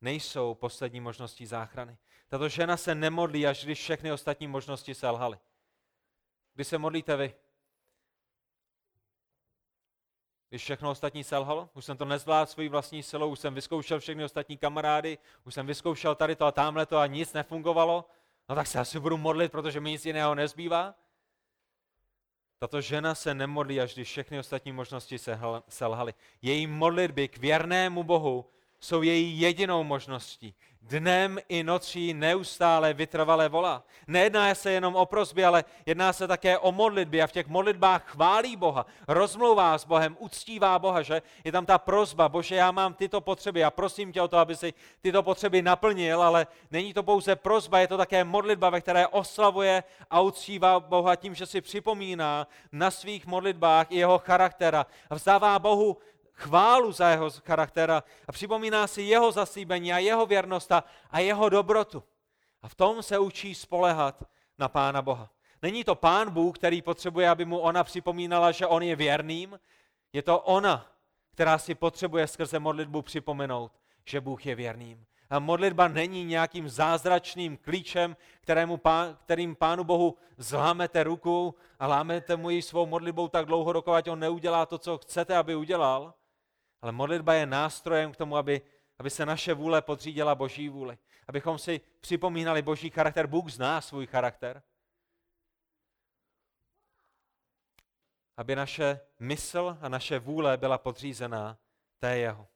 [0.00, 1.98] nejsou poslední možností záchrany.
[2.28, 5.38] Tato žena se nemodlí, až když všechny ostatní možnosti selhaly.
[6.54, 7.34] Kdy se modlíte vy?
[10.54, 14.24] Když všechno ostatní selhalo, už jsem to nezvládl svojí vlastní silou, už jsem vyzkoušel všechny
[14.24, 18.04] ostatní kamarády, už jsem vyzkoušel tady to a tamhle to a nic nefungovalo,
[18.48, 20.94] no tak se asi budu modlit, protože mi nic jiného nezbývá.
[22.58, 25.16] Tato žena se nemodlí, až když všechny ostatní možnosti
[25.68, 26.14] selhaly.
[26.42, 30.54] Její modlitby k věrnému Bohu jsou její jedinou možností.
[30.86, 33.82] Dnem i nocí neustále vytrvale volá.
[34.06, 38.04] Nejedná se jenom o prosby, ale jedná se také o modlitby a v těch modlitbách
[38.06, 42.94] chválí Boha, rozmlouvá s Bohem, uctívá Boha, že je tam ta prozba, Bože, já mám
[42.94, 47.02] tyto potřeby a prosím tě o to, aby si tyto potřeby naplnil, ale není to
[47.02, 51.60] pouze prozba, je to také modlitba, ve které oslavuje a uctívá Boha tím, že si
[51.60, 55.96] připomíná na svých modlitbách jeho charaktera a vzdává Bohu
[56.34, 60.72] chválu za jeho charaktera a připomíná si jeho zaslíbení a jeho věrnost
[61.10, 62.02] a jeho dobrotu.
[62.62, 64.24] A v tom se učí spolehat
[64.58, 65.30] na Pána Boha.
[65.62, 69.60] Není to Pán Bůh, který potřebuje, aby mu ona připomínala, že on je věrným.
[70.12, 70.86] Je to ona,
[71.30, 73.72] která si potřebuje skrze modlitbu připomenout,
[74.04, 75.06] že Bůh je věrným.
[75.30, 82.36] A modlitba není nějakým zázračným klíčem, kterému pán, kterým Pánu Bohu zlámete ruku a lámete
[82.36, 86.14] mu ji svou modlitbou tak dlouho, dokud on neudělá to, co chcete, aby udělal.
[86.84, 88.62] Ale modlitba je nástrojem k tomu, aby,
[88.98, 90.98] aby se naše vůle podřídila Boží vůli.
[91.28, 93.26] Abychom si připomínali Boží charakter.
[93.26, 94.62] Bůh zná svůj charakter.
[98.36, 101.58] Aby naše mysl a naše vůle byla podřízená
[101.98, 102.48] té jeho.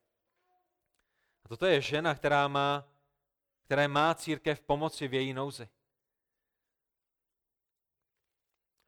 [1.44, 2.88] A toto je žena, která má,
[3.64, 5.68] která má církev pomoci v její nouzi.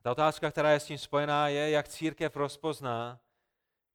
[0.03, 3.21] Ta otázka, která je s tím spojená, je, jak církev rozpozná,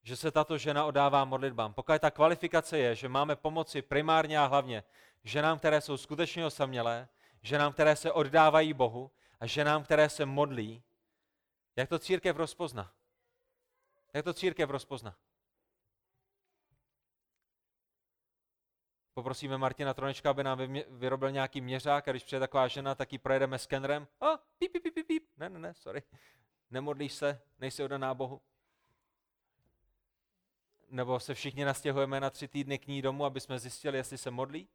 [0.06, 1.74] že se tato žena odává modlitbám.
[1.74, 4.84] Pokud ta kvalifikace je, že máme pomoci primárně a hlavně
[5.24, 7.08] ženám, které jsou skutečně osamělé,
[7.41, 10.84] ženám, které se oddávají Bohu a ženám, které se modlí,
[11.76, 12.91] jak to církev rozpozná?
[14.13, 15.15] Jak to církev rozpozná?
[19.13, 23.18] Poprosíme Martina Tronečka, aby nám vyrobil nějaký měřák a když přijde taková žena, tak ji
[23.18, 24.08] projedeme skenerem.
[24.22, 25.28] A, píp, píp, píp, píp.
[25.38, 26.04] Ne, ne, ne, sorry.
[26.72, 28.41] Nemodlíš se, nejsi oddaná Bohu
[30.96, 34.32] nebo se všichni nastěhujeme na tři týdny k ní domů, aby jsme zjistili, jestli se
[34.32, 34.68] modlí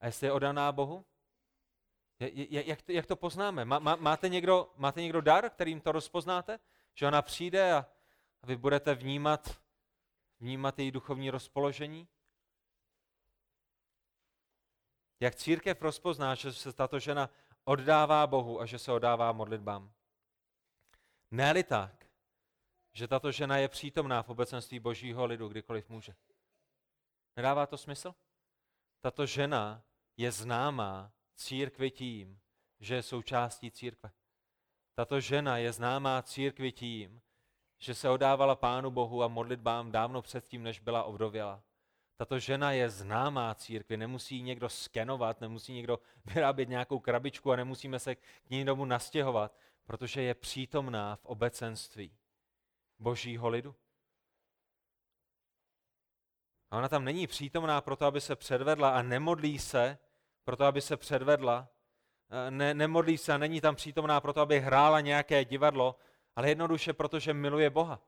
[0.00, 1.04] a jestli je odaná Bohu?
[2.50, 3.64] Jak to, jak to poznáme?
[3.64, 6.58] Má, má, máte, někdo, máte někdo dar, kterým to rozpoznáte?
[6.94, 7.86] Že ona přijde a,
[8.42, 9.60] a vy budete vnímat,
[10.40, 12.08] vnímat její duchovní rozpoložení?
[15.20, 17.30] Jak církev rozpozná, že se tato žena
[17.64, 19.92] oddává Bohu a že se oddává modlitbám?
[21.30, 21.97] ne tak,
[22.98, 26.14] že tato žena je přítomná v obecenství božího lidu, kdykoliv může.
[27.36, 28.14] Nedává to smysl?
[29.00, 29.82] Tato žena
[30.16, 32.40] je známá církvi tím,
[32.80, 34.10] že je součástí církve.
[34.94, 37.20] Tato žena je známá církvi tím,
[37.78, 41.62] že se odávala Pánu Bohu a modlitbám dávno předtím, než byla ovdověla.
[42.16, 47.98] Tato žena je známá církvi, nemusí někdo skenovat, nemusí někdo vyrábět nějakou krabičku a nemusíme
[47.98, 52.18] se k ní domů nastěhovat, protože je přítomná v obecenství
[52.98, 53.74] božího lidu.
[56.70, 59.98] A ona tam není přítomná proto, aby se předvedla a nemodlí se
[60.44, 61.68] proto, aby se předvedla,
[62.30, 65.96] eh, ne, nemodlí se a není tam přítomná proto, aby hrála nějaké divadlo,
[66.36, 68.02] ale jednoduše proto, že miluje Boha.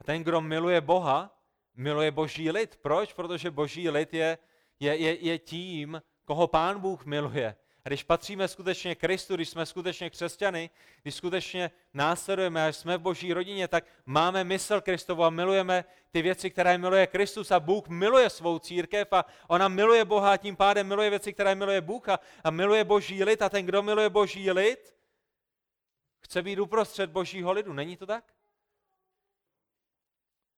[0.00, 1.36] A ten, kdo miluje Boha,
[1.74, 2.76] miluje boží lid.
[2.76, 3.12] Proč?
[3.12, 4.38] Protože boží lid je,
[4.80, 7.56] je, je, je tím, koho pán Bůh miluje.
[7.86, 10.70] A když patříme skutečně Kristu, když jsme skutečně křesťany,
[11.02, 16.22] když skutečně následujeme a jsme v boží rodině, tak máme mysl Kristovu a milujeme ty
[16.22, 20.56] věci, které miluje Kristus a Bůh miluje svou církev a ona miluje Boha a tím
[20.56, 24.10] pádem miluje věci, které miluje Bůh a, a miluje boží lid a ten, kdo miluje
[24.10, 24.96] boží lid,
[26.20, 27.72] chce být uprostřed božího lidu.
[27.72, 28.34] Není to tak?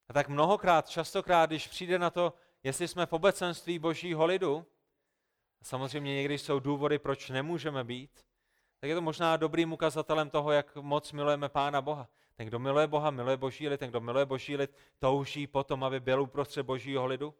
[0.09, 4.67] A tak mnohokrát, častokrát, když přijde na to, jestli jsme v obecenství božího lidu,
[5.63, 8.11] samozřejmě někdy jsou důvody, proč nemůžeme být,
[8.81, 12.09] tak je to možná dobrým ukazatelem toho, jak moc milujeme Pána Boha.
[12.37, 16.01] Ten, kdo miluje Boha, miluje Boží lid, ten, kdo miluje Boží lid, touží potom, aby
[16.01, 17.35] byl uprostřed Božího lidu.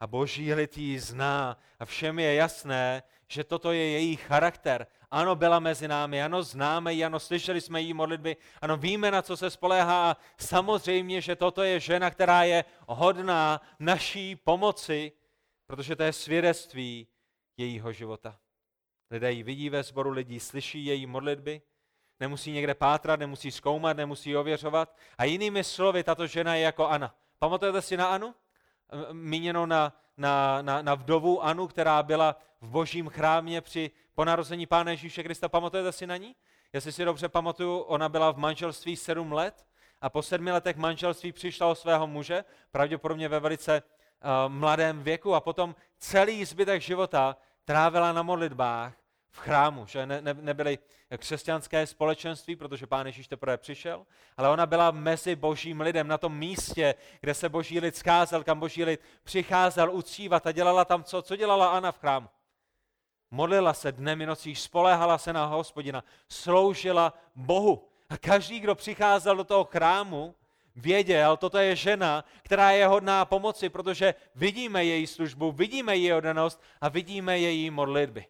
[0.00, 1.58] A Boží lid ji zná.
[1.78, 4.86] A všem je jasné, že toto je její charakter.
[5.10, 9.22] Ano, byla mezi námi, ano, známe ji, ano, slyšeli jsme jí modlitby, ano, víme, na
[9.22, 10.10] co se spoléhá.
[10.10, 15.12] A samozřejmě, že toto je žena, která je hodná naší pomoci,
[15.66, 17.06] protože to je svědectví
[17.56, 18.38] jejího života.
[19.10, 21.62] Lidé ji vidí ve sboru lidí, slyší její modlitby,
[22.20, 24.96] nemusí někde pátrat, nemusí zkoumat, nemusí ověřovat.
[25.18, 27.14] A jinými slovy, tato žena je jako Ana.
[27.38, 28.34] Pamatujete si na Anu?
[29.12, 34.90] Míněno na, na, na, na vdovu Anu, která byla v božím chrámě při ponarození Pána
[34.90, 35.48] Ježíše Krista.
[35.48, 36.36] Pamatujete si na ní?
[36.72, 39.66] Jestli si dobře pamatuju, ona byla v manželství sedm let
[40.00, 45.34] a po sedmi letech manželství přišla o svého muže, pravděpodobně ve velice uh, mladém věku
[45.34, 48.92] a potom celý zbytek života trávila na modlitbách
[49.30, 50.78] v chrámu, že ne, ne, nebyly
[51.18, 56.36] křesťanské společenství, protože Pán Ježíš teprve přišel, ale ona byla mezi božím lidem, na tom
[56.36, 61.22] místě, kde se boží lid scházel, kam boží lid přicházel uctívat a dělala tam co?
[61.22, 62.28] Co dělala Ana v chrámu?
[63.30, 67.88] Modlila se dnem i nocí, spoléhala se na hospodina, sloužila Bohu.
[68.08, 70.34] A každý, kdo přicházel do toho chrámu,
[70.76, 76.62] věděl, toto je žena, která je hodná pomoci, protože vidíme její službu, vidíme její odanost
[76.80, 78.26] a vidíme její modlitby.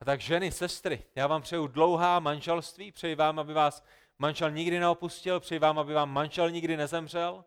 [0.00, 3.84] A tak ženy, sestry, já vám přeju dlouhá manželství, přeji vám, aby vás
[4.18, 7.44] manžel nikdy neopustil, přeji vám, aby vám manžel nikdy nezemřel.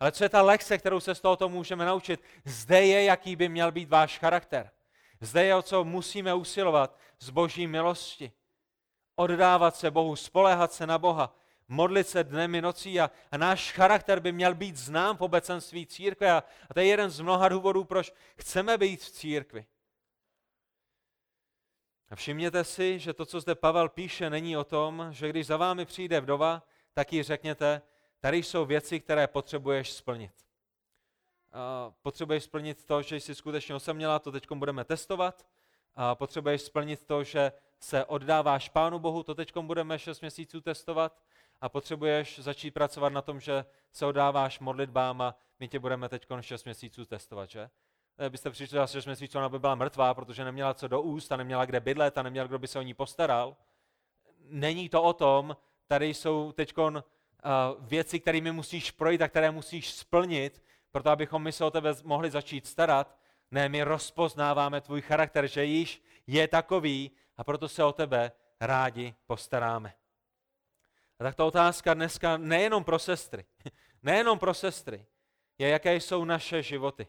[0.00, 2.20] Ale co je ta lekce, kterou se z tohoto můžeme naučit?
[2.44, 4.70] Zde je, jaký by měl být váš charakter.
[5.20, 8.32] Zde je, o co musíme usilovat z boží milosti.
[9.16, 11.34] Oddávat se Bohu, spoléhat se na Boha,
[11.72, 15.86] modlit se dnem i nocí a, a náš charakter by měl být znám v obecenství
[15.86, 19.66] církve a, a to je jeden z mnoha důvodů, proč chceme být v církvi.
[22.10, 25.56] A všimněte si, že to, co zde Pavel píše, není o tom, že když za
[25.56, 27.82] vámi přijde vdova, tak jí řekněte,
[28.20, 30.32] tady jsou věci, které potřebuješ splnit.
[31.52, 35.46] A potřebuješ splnit to, že jsi skutečně osaměla, to teď budeme testovat.
[35.94, 41.22] A potřebuješ splnit to, že se oddáváš Pánu Bohu, to teď budeme 6 měsíců testovat
[41.62, 46.26] a potřebuješ začít pracovat na tom, že se oddáváš modlitbám a my tě budeme teď
[46.40, 47.70] 6 měsíců testovat, že?
[48.18, 51.32] Eh, byste přišli za 6 měsíců, ona by byla mrtvá, protože neměla co do úst
[51.32, 53.56] a neměla kde bydlet a neměla, kdo by se o ní postaral.
[54.44, 56.92] Není to o tom, tady jsou teď uh,
[57.80, 62.30] věci, kterými musíš projít a které musíš splnit, proto abychom my se o tebe mohli
[62.30, 63.16] začít starat.
[63.50, 69.14] Ne, my rozpoznáváme tvůj charakter, že již je takový a proto se o tebe rádi
[69.26, 69.94] postaráme.
[71.22, 73.44] A tak ta otázka dneska nejenom pro sestry,
[74.02, 75.06] nejenom pro sestry,
[75.58, 77.06] je, jaké jsou naše životy.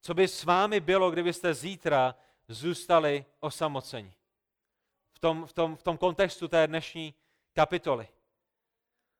[0.00, 2.14] Co by s vámi bylo, kdybyste zítra
[2.48, 4.14] zůstali osamoceni?
[5.12, 7.14] V tom, v tom, v tom kontextu té dnešní
[7.52, 8.08] kapitoly.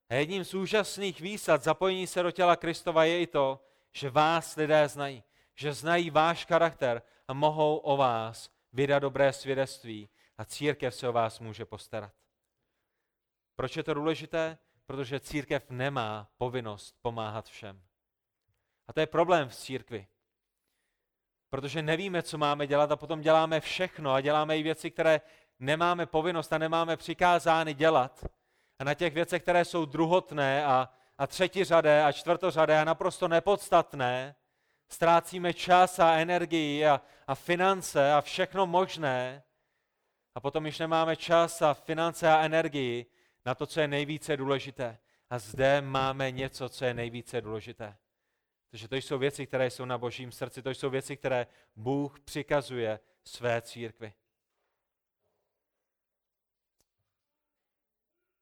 [0.08, 4.56] A jedním z úžasných výsad zapojení se do těla Kristova je i to, že vás
[4.56, 5.22] lidé znají,
[5.54, 10.08] že znají váš charakter a mohou o vás vydat dobré svědectví
[10.38, 12.12] a církev se o vás může postarat.
[13.58, 14.58] Proč je to důležité?
[14.86, 17.82] Protože církev nemá povinnost pomáhat všem.
[18.88, 20.06] A to je problém v církvi.
[21.50, 25.20] Protože nevíme, co máme dělat a potom děláme všechno a děláme i věci, které
[25.58, 28.26] nemáme povinnost a nemáme přikázány dělat.
[28.78, 30.88] A na těch věcech, které jsou druhotné a,
[31.18, 34.34] a třetiřadé a čtvrtořadé a naprosto nepodstatné,
[34.88, 39.42] ztrácíme čas a energii a, a finance a všechno možné.
[40.34, 43.06] A potom již nemáme čas a finance a energii
[43.46, 44.98] na to, co je nejvíce důležité.
[45.30, 47.96] A zde máme něco, co je nejvíce důležité.
[48.70, 53.00] Takže to jsou věci, které jsou na božím srdci, to jsou věci, které Bůh přikazuje
[53.24, 54.12] své církvi.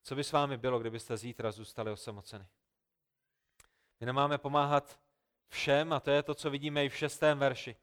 [0.02, 2.46] Co by s vámi bylo, kdybyste zítra zůstali osamoceni?
[4.00, 5.00] My nemáme pomáhat
[5.48, 7.76] všem a to je to, co vidíme i v šestém verši.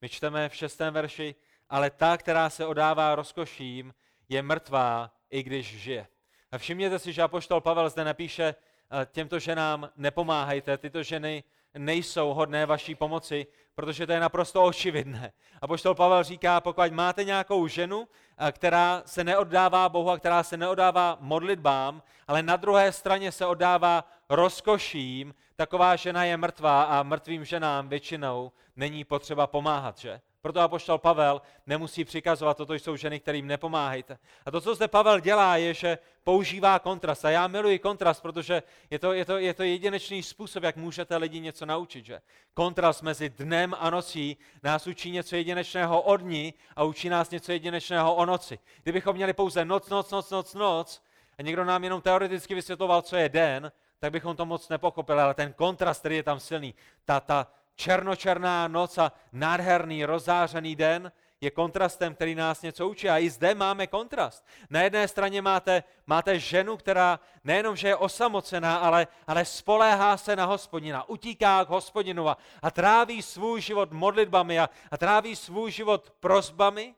[0.00, 1.34] My čteme v šestém verši,
[1.68, 3.94] ale ta, která se odává rozkoším,
[4.28, 6.08] je mrtvá, i když žije.
[6.52, 11.44] A všimněte si, že apoštol Pavel zde napíše eh, těmto ženám, nepomáhejte, tyto ženy
[11.78, 15.32] nejsou hodné vaší pomoci, protože to je naprosto očividné.
[15.60, 20.42] A poštol Pavel říká, pokud máte nějakou ženu, eh, která se neoddává Bohu a která
[20.42, 27.02] se neoddává modlitbám, ale na druhé straně se oddává rozkoším, taková žena je mrtvá a
[27.02, 30.20] mrtvým ženám většinou není potřeba pomáhat, že?
[30.42, 34.18] Proto apoštol Pavel nemusí přikazovat, toto jsou ženy, kterým nepomáhejte.
[34.46, 37.24] A to, co zde Pavel dělá, je, že používá kontrast.
[37.24, 41.16] A já miluji kontrast, protože je to, je to, je to jedinečný způsob, jak můžete
[41.16, 42.04] lidi něco naučit.
[42.06, 42.20] Že?
[42.54, 47.52] Kontrast mezi dnem a nocí nás učí něco jedinečného od dní a učí nás něco
[47.52, 48.58] jedinečného o noci.
[48.82, 51.02] Kdybychom měli pouze noc, noc, noc, noc, noc
[51.38, 55.34] a někdo nám jenom teoreticky vysvětloval, co je den, tak bychom to moc nepochopili, ale
[55.34, 56.74] ten kontrast, který je tam silný,
[57.04, 63.08] ta, ta, černočerná noc a nádherný rozářený den je kontrastem, který nás něco učí.
[63.08, 64.46] A i zde máme kontrast.
[64.70, 70.36] Na jedné straně máte, máte ženu, která nejenom, že je osamocená, ale, ale spoléhá se
[70.36, 75.70] na hospodina, utíká k hospodinu a, a tráví svůj život modlitbami a, a tráví svůj
[75.70, 76.94] život prozbami.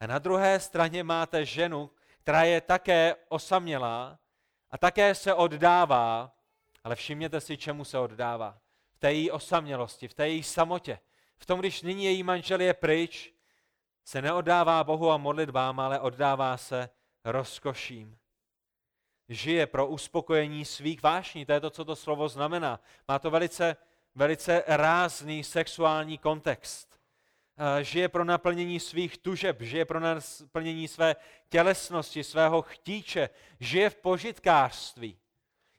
[0.00, 1.90] A na druhé straně máte ženu,
[2.22, 4.18] která je také osamělá
[4.70, 6.32] a také se oddává,
[6.84, 8.58] ale všimněte si, čemu se oddává
[8.96, 10.98] v té její osamělosti, v té její samotě,
[11.38, 13.32] v tom, když nyní její manžel je pryč,
[14.04, 16.90] se neoddává Bohu a modlitbám, ale oddává se
[17.24, 18.18] rozkoším.
[19.28, 22.80] Žije pro uspokojení svých vášní, to je to, co to slovo znamená.
[23.08, 23.76] Má to velice,
[24.14, 27.00] velice rázný sexuální kontext.
[27.58, 31.16] Eh, žije pro naplnění svých tužeb, žije pro naplnění své
[31.48, 33.30] tělesnosti, svého chtíče,
[33.60, 35.18] žije v požitkářství.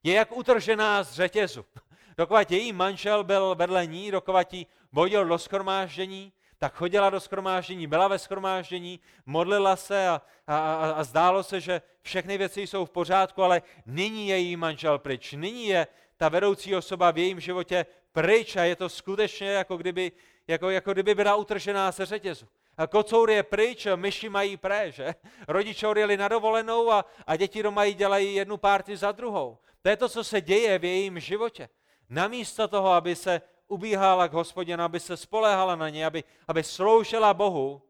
[0.03, 1.65] Je jak utržená z řetězu.
[2.17, 7.87] Dokud její manžel byl vedle ní, dokud ji vodil do schromáždění, tak chodila do schromáždění,
[7.87, 10.57] byla ve schromáždění, modlila se a, a,
[10.91, 15.33] a zdálo se, že všechny věci jsou v pořádku, ale nyní je její manžel pryč.
[15.33, 15.87] Nyní je
[16.17, 20.11] ta vedoucí osoba v jejím životě pryč a je to skutečně jako kdyby,
[20.47, 22.47] jako, jako kdyby byla utržená se řetězu.
[22.77, 25.15] A kocour je pryč, myši mají pré, že?
[25.47, 29.57] Rodiče odjeli na dovolenou a, a děti doma jí dělají jednu párty za druhou.
[29.81, 31.69] To je to, co se děje v jejím životě.
[32.09, 37.33] Namísto toho, aby se ubíhala k hospodinu, aby se spolehala na něj, aby, aby sloužila
[37.33, 37.81] Bohu,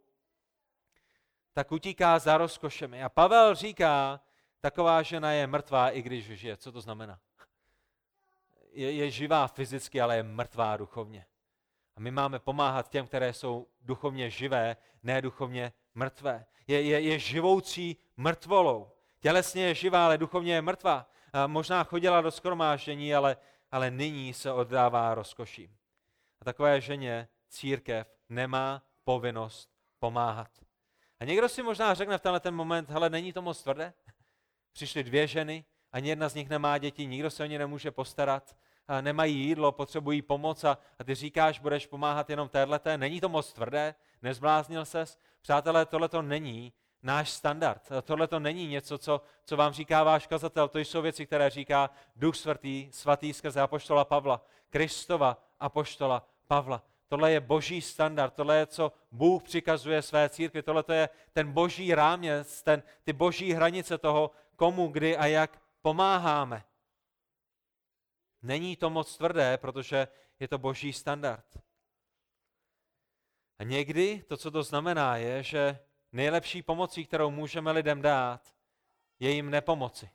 [1.53, 3.03] tak utíká za rozkošemi.
[3.03, 4.19] A Pavel říká,
[4.61, 6.57] taková žena je mrtvá, i když žije.
[6.57, 7.19] Co to znamená?
[8.71, 11.25] Je, je živá fyzicky, ale je mrtvá duchovně.
[11.95, 16.45] A my máme pomáhat těm, které jsou duchovně živé, ne duchovně mrtvé.
[16.67, 18.91] Je, je, je živoucí mrtvolou.
[19.19, 21.09] Tělesně je živá, ale duchovně je mrtvá.
[21.33, 23.37] A možná chodila do skromáždění, ale
[23.71, 25.69] ale nyní se oddává rozkoší.
[26.41, 30.49] A takové ženě církev nemá povinnost pomáhat.
[31.19, 33.93] A někdo si možná řekne v tenhle ten moment, hele, není to moc tvrdé?
[34.73, 38.55] Přišly dvě ženy, ani jedna z nich nemá děti, nikdo se o ně nemůže postarat,
[38.87, 42.97] a nemají jídlo, potřebují pomoc a, a ty říkáš, budeš pomáhat jenom téhleté.
[42.97, 43.95] Není to moc tvrdé?
[44.21, 45.19] Nezbláznil ses?
[45.41, 47.89] Přátelé, tohle to není náš standard.
[48.03, 50.67] Tohle to není něco, co, co vám říká váš kazatel.
[50.67, 56.83] To jsou věci, které říká Duch svatý, svatý skrze apoštola Pavla, Kristova apoštola Pavla.
[57.07, 61.51] Tohle je boží standard, tohle je, co Bůh přikazuje své církvi, tohle to je ten
[61.51, 66.63] boží ráměc, ten, ty boží hranice toho, komu, kdy a jak pomáháme.
[68.41, 70.07] Není to moc tvrdé, protože
[70.39, 71.45] je to boží standard.
[73.59, 75.79] A někdy to, co to znamená, je, že
[76.11, 78.41] nejlepší pomocí, kterou můžeme lidem dát,
[79.19, 80.09] je jim nepomoci.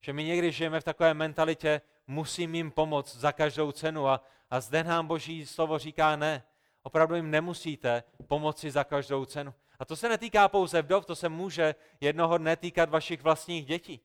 [0.00, 4.60] Že my někdy žijeme v takové mentalitě, musím jim pomoct za každou cenu a, a
[4.60, 6.42] zde nám Boží slovo říká ne.
[6.82, 9.54] Opravdu jim nemusíte pomoci za každou cenu.
[9.78, 14.00] A to se netýká pouze vdov, to se může jednoho dne týkat vašich vlastních dětí.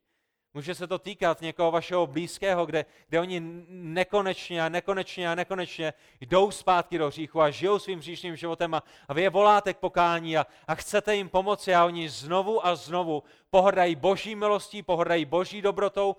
[0.54, 5.94] Může se to týkat někoho vašeho blízkého, kde, kde oni nekonečně a nekonečně a nekonečně
[6.22, 9.78] jdou zpátky do hříchu a žijou svým hříšným životem a, a vy je voláte k
[9.78, 15.26] pokání a, a chcete jim pomoci a oni znovu a znovu pohrdají boží milostí, pohrdají
[15.26, 16.16] boží dobrotou,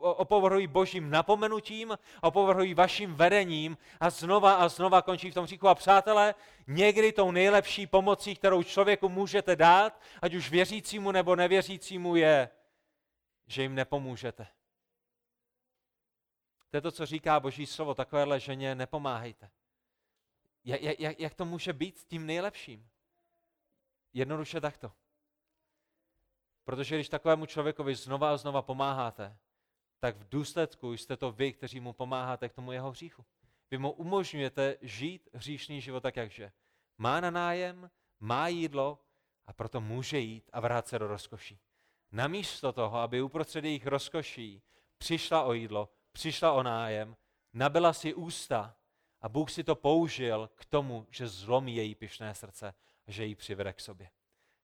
[0.00, 5.68] opovrhují božím napomenutím, opovrhují vaším vedením a znova a znova končí v tom hříchu.
[5.68, 6.34] A přátelé,
[6.66, 12.48] někdy tou nejlepší pomocí, kterou člověku můžete dát, ať už věřícímu nebo nevěřícímu, je
[13.46, 14.46] že jim nepomůžete.
[16.70, 19.50] To je to, co říká Boží slovo, takovéhle ženě nepomáhejte.
[20.64, 22.88] Jak, jak, jak to může být tím nejlepším?
[24.12, 24.92] Jednoduše takto.
[26.64, 29.38] Protože když takovému člověkovi znova a znova pomáháte,
[29.98, 33.24] tak v důsledku jste to vy, kteří mu pomáháte k tomu jeho hříchu.
[33.70, 36.52] Vy mu umožňujete žít hříšný život tak, jakže.
[36.98, 37.90] Má na nájem,
[38.20, 39.04] má jídlo
[39.46, 41.60] a proto může jít a vrát se do rozkoší.
[42.14, 44.62] Namísto toho, aby uprostřed jejich rozkoší
[44.98, 47.16] přišla o jídlo, přišla o nájem,
[47.52, 48.76] nabila si ústa
[49.20, 52.74] a Bůh si to použil k tomu, že zlomí její pyšné srdce
[53.06, 54.10] a že ji přivede k sobě.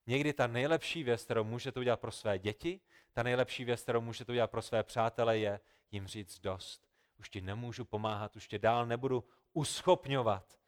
[0.06, 2.80] Někdy ta nejlepší věc, kterou můžete udělat pro své děti,
[3.12, 6.88] ta nejlepší věc, kterou můžete udělat pro své přátele, je jim říct dost.
[7.18, 10.58] Už ti nemůžu pomáhat, už tě dál nebudu uschopňovat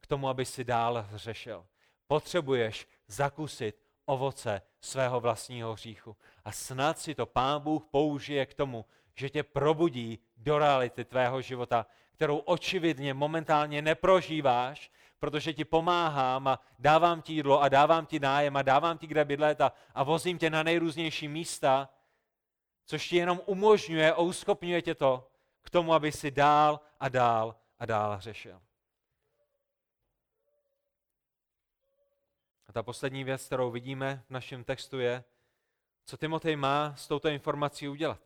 [0.00, 1.66] k tomu, aby si dál řešil.
[2.06, 6.16] Potřebuješ zakusit ovoce svého vlastního hříchu.
[6.44, 8.84] A snad si to Pán Bůh použije k tomu,
[9.14, 16.60] že tě probudí do reality tvého života, kterou očividně momentálně neprožíváš, protože ti pomáhám a
[16.78, 20.38] dávám ti jídlo a dávám ti nájem a dávám ti kde bydlet a, a vozím
[20.38, 21.88] tě na nejrůznější místa,
[22.86, 25.30] což ti jenom umožňuje a uskopňuje tě to
[25.62, 28.60] k tomu, aby si dál a dál a dál řešil.
[32.68, 35.24] A ta poslední věc, kterou vidíme v našem textu je,
[36.06, 38.20] co Timotej má s touto informací udělat.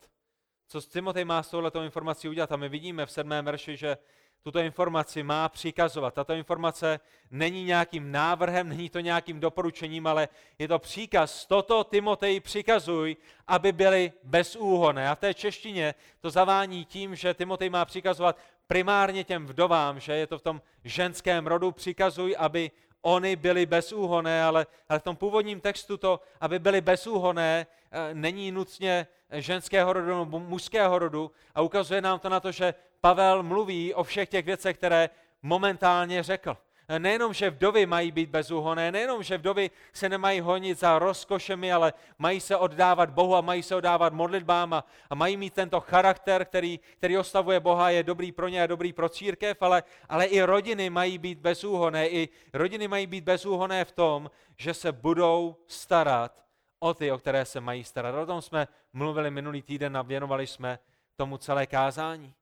[0.67, 2.51] Co Timotej má s touto informací udělat?
[2.51, 3.97] A my vidíme v sedmém verši, že
[4.41, 6.13] tuto informaci má přikazovat.
[6.13, 6.99] Tato informace
[7.31, 10.27] není nějakým návrhem, není to nějakým doporučením, ale
[10.59, 11.45] je to příkaz.
[11.45, 13.15] Toto Timotej přikazuj,
[13.47, 15.09] aby byli bezúhonné.
[15.09, 18.37] A v té češtině to zavání tím, že Timotej má přikazovat
[18.67, 22.71] primárně těm vdovám, že je to v tom ženském rodu, přikazuj, aby
[23.03, 28.51] oni byli bezúhoné, ale, ale v tom původním textu to, aby byli bezúhoné, eh, není
[28.51, 33.93] nutně ženského rodu nebo mužského rodu a ukazuje nám to na to, že Pavel mluví
[33.93, 35.09] o všech těch věcech, které
[35.41, 36.57] momentálně řekl.
[36.97, 41.93] Nejenom, že vdovy mají být bezúhoné, nejenom, že vdovy se nemají honit za rozkošemi, ale
[42.17, 46.45] mají se oddávat Bohu a mají se oddávat modlitbám a, a mají mít tento charakter,
[46.45, 50.41] který, který ostavuje Boha, je dobrý pro ně a dobrý pro církev, ale, ale i
[50.41, 52.09] rodiny mají být bezúhoné.
[52.09, 56.43] I rodiny mají být bezúhoné v tom, že se budou starat
[56.79, 58.15] o ty, o které se mají starat.
[58.15, 60.79] O tom jsme mluvili minulý týden a věnovali jsme
[61.15, 62.33] tomu celé kázání.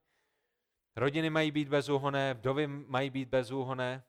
[0.95, 4.03] Rodiny mají být bezúhoné, vdovy mají být bezúhoné,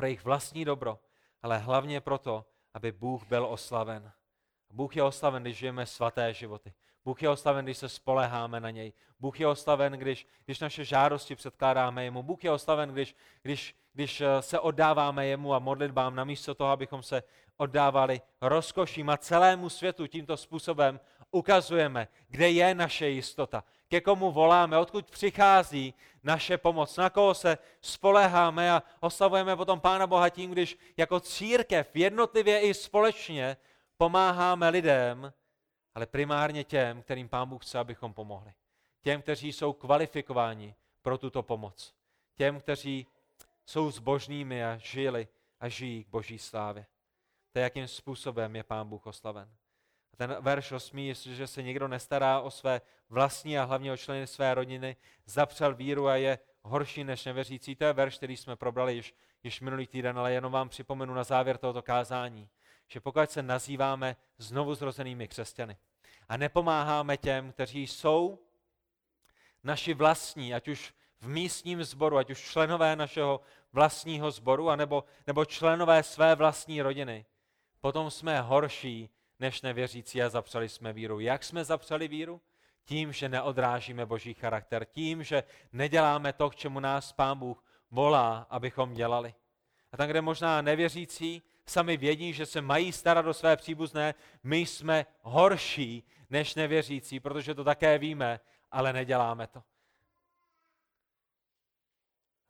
[0.00, 0.98] pro jejich vlastní dobro,
[1.42, 4.12] ale hlavně proto, aby Bůh byl oslaven.
[4.70, 6.72] Bůh je oslaven, když žijeme svaté životy.
[7.04, 8.92] Bůh je oslaven, když se spoleháme na něj.
[9.18, 12.22] Bůh je oslaven, když, když naše žádosti předkládáme jemu.
[12.22, 17.02] Bůh je oslaven, když, když, když eh, se oddáváme jemu a modlitbám, namísto toho, abychom
[17.02, 17.22] se
[17.56, 24.78] oddávali rozkoším a celému světu tímto způsobem ukazujeme, kde je naše jistota, ke komu voláme,
[24.78, 30.78] odkud přichází naše pomoc, na koho se spoleháme a oslavujeme potom Pána Boha tím, když
[30.96, 33.56] jako církev jednotlivě i společně
[33.96, 35.32] pomáháme lidem,
[35.94, 38.52] ale primárně těm, kterým Pán Bůh chce, abychom pomohli.
[39.00, 41.94] Těm, kteří jsou kvalifikováni pro tuto pomoc.
[42.36, 43.06] Těm, kteří
[43.66, 45.28] jsou zbožnými a žili
[45.60, 46.86] a žijí k boží slávě.
[47.52, 49.50] To je, jakým způsobem je Pán Bůh oslaven
[50.20, 54.54] ten verš 8, jestliže se někdo nestará o své vlastní a hlavně o členy své
[54.54, 54.96] rodiny,
[55.26, 57.76] zapřel víru a je horší než nevěřící.
[57.76, 61.24] To je verš, který jsme probrali již, již minulý týden, ale jenom vám připomenu na
[61.24, 62.48] závěr tohoto kázání,
[62.88, 65.76] že pokud se nazýváme znovu zrozenými křesťany
[66.28, 68.38] a nepomáháme těm, kteří jsou
[69.64, 73.40] naši vlastní, ať už v místním sboru, ať už členové našeho
[73.72, 77.24] vlastního sboru, anebo, nebo členové své vlastní rodiny,
[77.80, 79.10] potom jsme horší
[79.40, 81.20] než nevěřící a zapřeli jsme víru.
[81.20, 82.40] Jak jsme zapřeli víru?
[82.84, 88.46] Tím, že neodrážíme boží charakter, tím, že neděláme to, k čemu nás Pán Bůh volá,
[88.50, 89.34] abychom dělali.
[89.92, 94.58] A tam, kde možná nevěřící sami vědí, že se mají starat o své příbuzné, my
[94.58, 99.62] jsme horší než nevěřící, protože to také víme, ale neděláme to.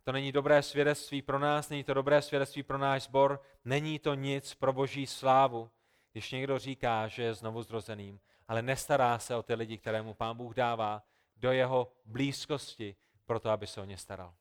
[0.05, 4.15] To není dobré svědectví pro nás, není to dobré svědectví pro náš sbor, není to
[4.15, 5.71] nic pro boží slávu,
[6.13, 10.37] když někdo říká, že je znovu zrozeným, ale nestará se o ty lidi, kterému pán
[10.37, 11.03] Bůh dává
[11.37, 12.97] do jeho blízkosti,
[13.27, 14.35] proto aby se o ně staral.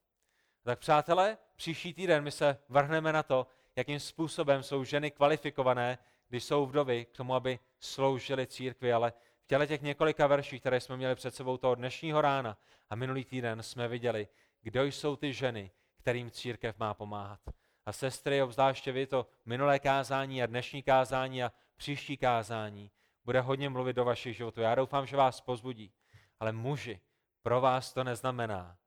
[0.63, 5.97] Tak přátelé, příští týden my se vrhneme na to, jakým způsobem jsou ženy kvalifikované,
[6.29, 10.81] když jsou vdovy, k tomu, aby sloužily církvi, ale v těle těch několika verší, které
[10.81, 12.57] jsme měli před sebou toho dnešního rána
[12.89, 14.27] a minulý týden jsme viděli,
[14.61, 17.39] kdo jsou ty ženy, kterým církev má pomáhat.
[17.85, 22.91] A sestry, obzvláště vy, to minulé kázání a dnešní kázání a příští kázání
[23.25, 24.61] bude hodně mluvit do vašich životů.
[24.61, 25.91] Já doufám, že vás pozbudí.
[26.39, 27.01] Ale muži,
[27.41, 28.77] pro vás to neznamená,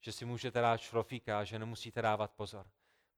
[0.00, 2.66] že si můžete dát šrofíka že nemusíte dávat pozor.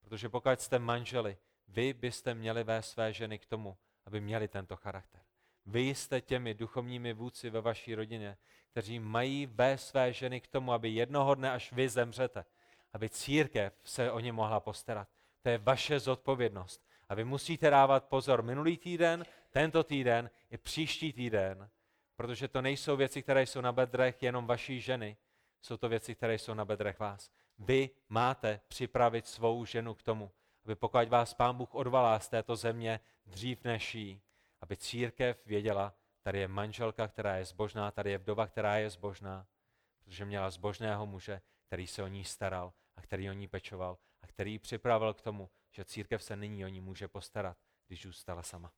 [0.00, 1.36] Protože pokud jste manželi,
[1.68, 5.20] vy byste měli vést své ženy k tomu, aby měli tento charakter.
[5.66, 8.36] Vy jste těmi duchovními vůdci ve vaší rodině,
[8.70, 12.44] kteří mají vést své ženy k tomu, aby jednoho dne, až vy zemřete,
[12.92, 15.08] aby církev se o ně mohla postarat.
[15.42, 16.86] To je vaše zodpovědnost.
[17.08, 21.70] A vy musíte dávat pozor minulý týden, tento týden i příští týden,
[22.16, 25.16] protože to nejsou věci, které jsou na bedrech jenom vaší ženy,
[25.62, 27.30] jsou to věci, které jsou na bedrech vás.
[27.58, 30.30] Vy máte připravit svou ženu k tomu,
[30.64, 34.20] aby pokud vás Pán Bůh odvalá z této země dřív než jí,
[34.60, 39.46] aby církev věděla, tady je manželka, která je zbožná, tady je vdova, která je zbožná,
[40.04, 44.26] protože měla zbožného muže, který se o ní staral a který o ní pečoval a
[44.26, 48.42] který ji připravil k tomu, že církev se nyní o ní může postarat, když zůstala
[48.42, 48.72] sama.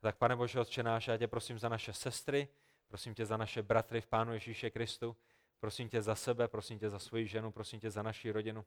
[0.00, 2.48] Tak pane Bože, Otče náš, já tě prosím za naše sestry,
[2.88, 5.16] prosím tě za naše bratry v Pánu Ježíše Kristu,
[5.58, 8.64] prosím tě za sebe, prosím tě za svoji ženu, prosím tě za naši rodinu.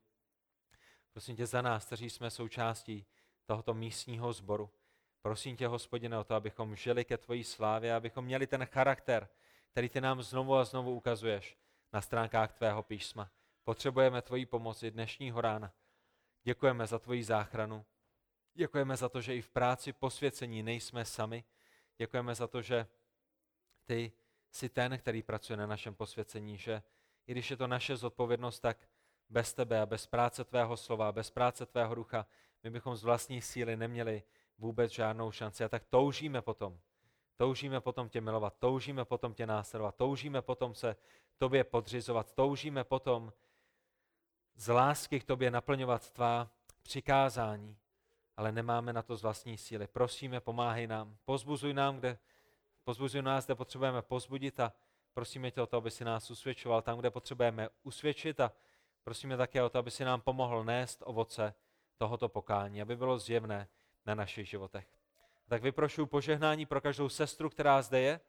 [1.12, 3.06] Prosím tě za nás, kteří jsme součástí
[3.46, 4.70] tohoto místního sboru.
[5.22, 9.30] Prosím tě, hospodine, o to, abychom žili ke tvojí slávě, abychom měli ten charakter,
[9.72, 11.58] který ty nám znovu a znovu ukazuješ
[11.94, 13.32] na stránkách tvého písma.
[13.70, 15.74] Potřebujeme tvoji pomoci dnešního rána.
[16.44, 17.86] Děkujeme za tvoji záchranu.
[18.54, 21.44] Děkujeme za to, že i v práci posvěcení nejsme sami.
[21.98, 22.88] Děkujeme za to, že
[23.86, 24.12] ty
[24.52, 26.84] jsi ten, který pracuje na našem posvěcení, že
[27.28, 28.90] i když je to naše zodpovědnost, tak
[29.30, 32.26] bez tebe a bez práce tvého slova, bez práce tvého ducha,
[32.64, 34.24] my bychom z vlastní síly neměli
[34.58, 35.64] vůbec žádnou šanci.
[35.64, 36.80] A tak toužíme potom.
[37.38, 40.96] Toužíme potom tě milovat, toužíme potom tě následovat, toužíme potom se
[41.38, 43.34] tobě podřizovat, toužíme potom
[44.60, 46.52] z lásky k tobě naplňovat tvá
[46.84, 47.78] přikázání,
[48.38, 49.88] ale nemáme na to z vlastní síly.
[49.88, 52.18] Prosíme, pomáhej nám, pozbuzuj nám, kde,
[52.84, 54.74] pozbuzuj nás, kde potřebujeme pozbudit a
[55.14, 58.52] prosíme tě o to, aby si nás usvědčoval tam, kde potřebujeme usvědčit a
[59.04, 61.54] prosíme také o to, aby si nám pomohl nést ovoce
[61.98, 63.68] tohoto pokání, aby bylo zjevné
[64.06, 64.88] na našich životech.
[65.48, 68.20] Tak vyprošuji požehnání pro každou sestru, která zde je.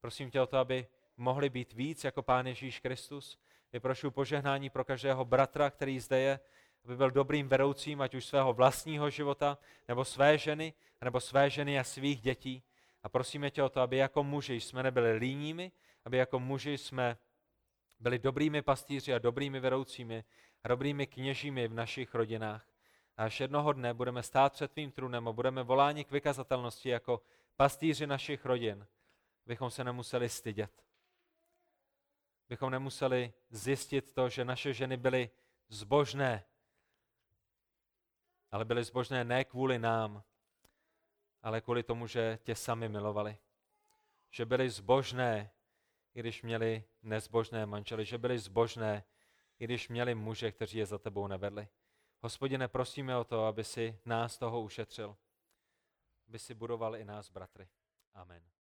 [0.00, 3.38] Prosím tě o to, aby mohli být víc jako Pán Ježíš Kristus.
[3.72, 6.40] Vyprošuji požehnání pro každého bratra, který zde je,
[6.84, 9.58] aby byl dobrým vedoucím, ať už svého vlastního života,
[9.88, 12.62] nebo své ženy, nebo své ženy a svých dětí.
[13.02, 15.72] A prosíme tě o to, aby jako muži jsme nebyli líními,
[16.04, 17.18] aby jako muži jsme
[18.00, 20.24] byli dobrými pastýři a dobrými vedoucími
[20.64, 22.66] a dobrými kněžími v našich rodinách.
[23.16, 27.22] A až jednoho dne budeme stát před tvým trůnem a budeme voláni k vykazatelnosti jako
[27.56, 28.86] pastýři našich rodin,
[29.46, 30.85] bychom se nemuseli stydět.
[32.48, 35.30] Bychom nemuseli zjistit to, že naše ženy byly
[35.68, 36.44] zbožné,
[38.50, 40.22] ale byly zbožné ne kvůli nám,
[41.42, 43.38] ale kvůli tomu, že tě sami milovali.
[44.30, 45.50] Že byly zbožné,
[46.14, 49.04] i když měli nezbožné manžely, že byly zbožné,
[49.58, 51.68] i když měli muže, kteří je za tebou nevedli.
[52.20, 55.16] Hospodine, prosíme o to, aby si nás toho ušetřil,
[56.28, 57.68] aby si budoval i nás, bratry.
[58.14, 58.55] Amen.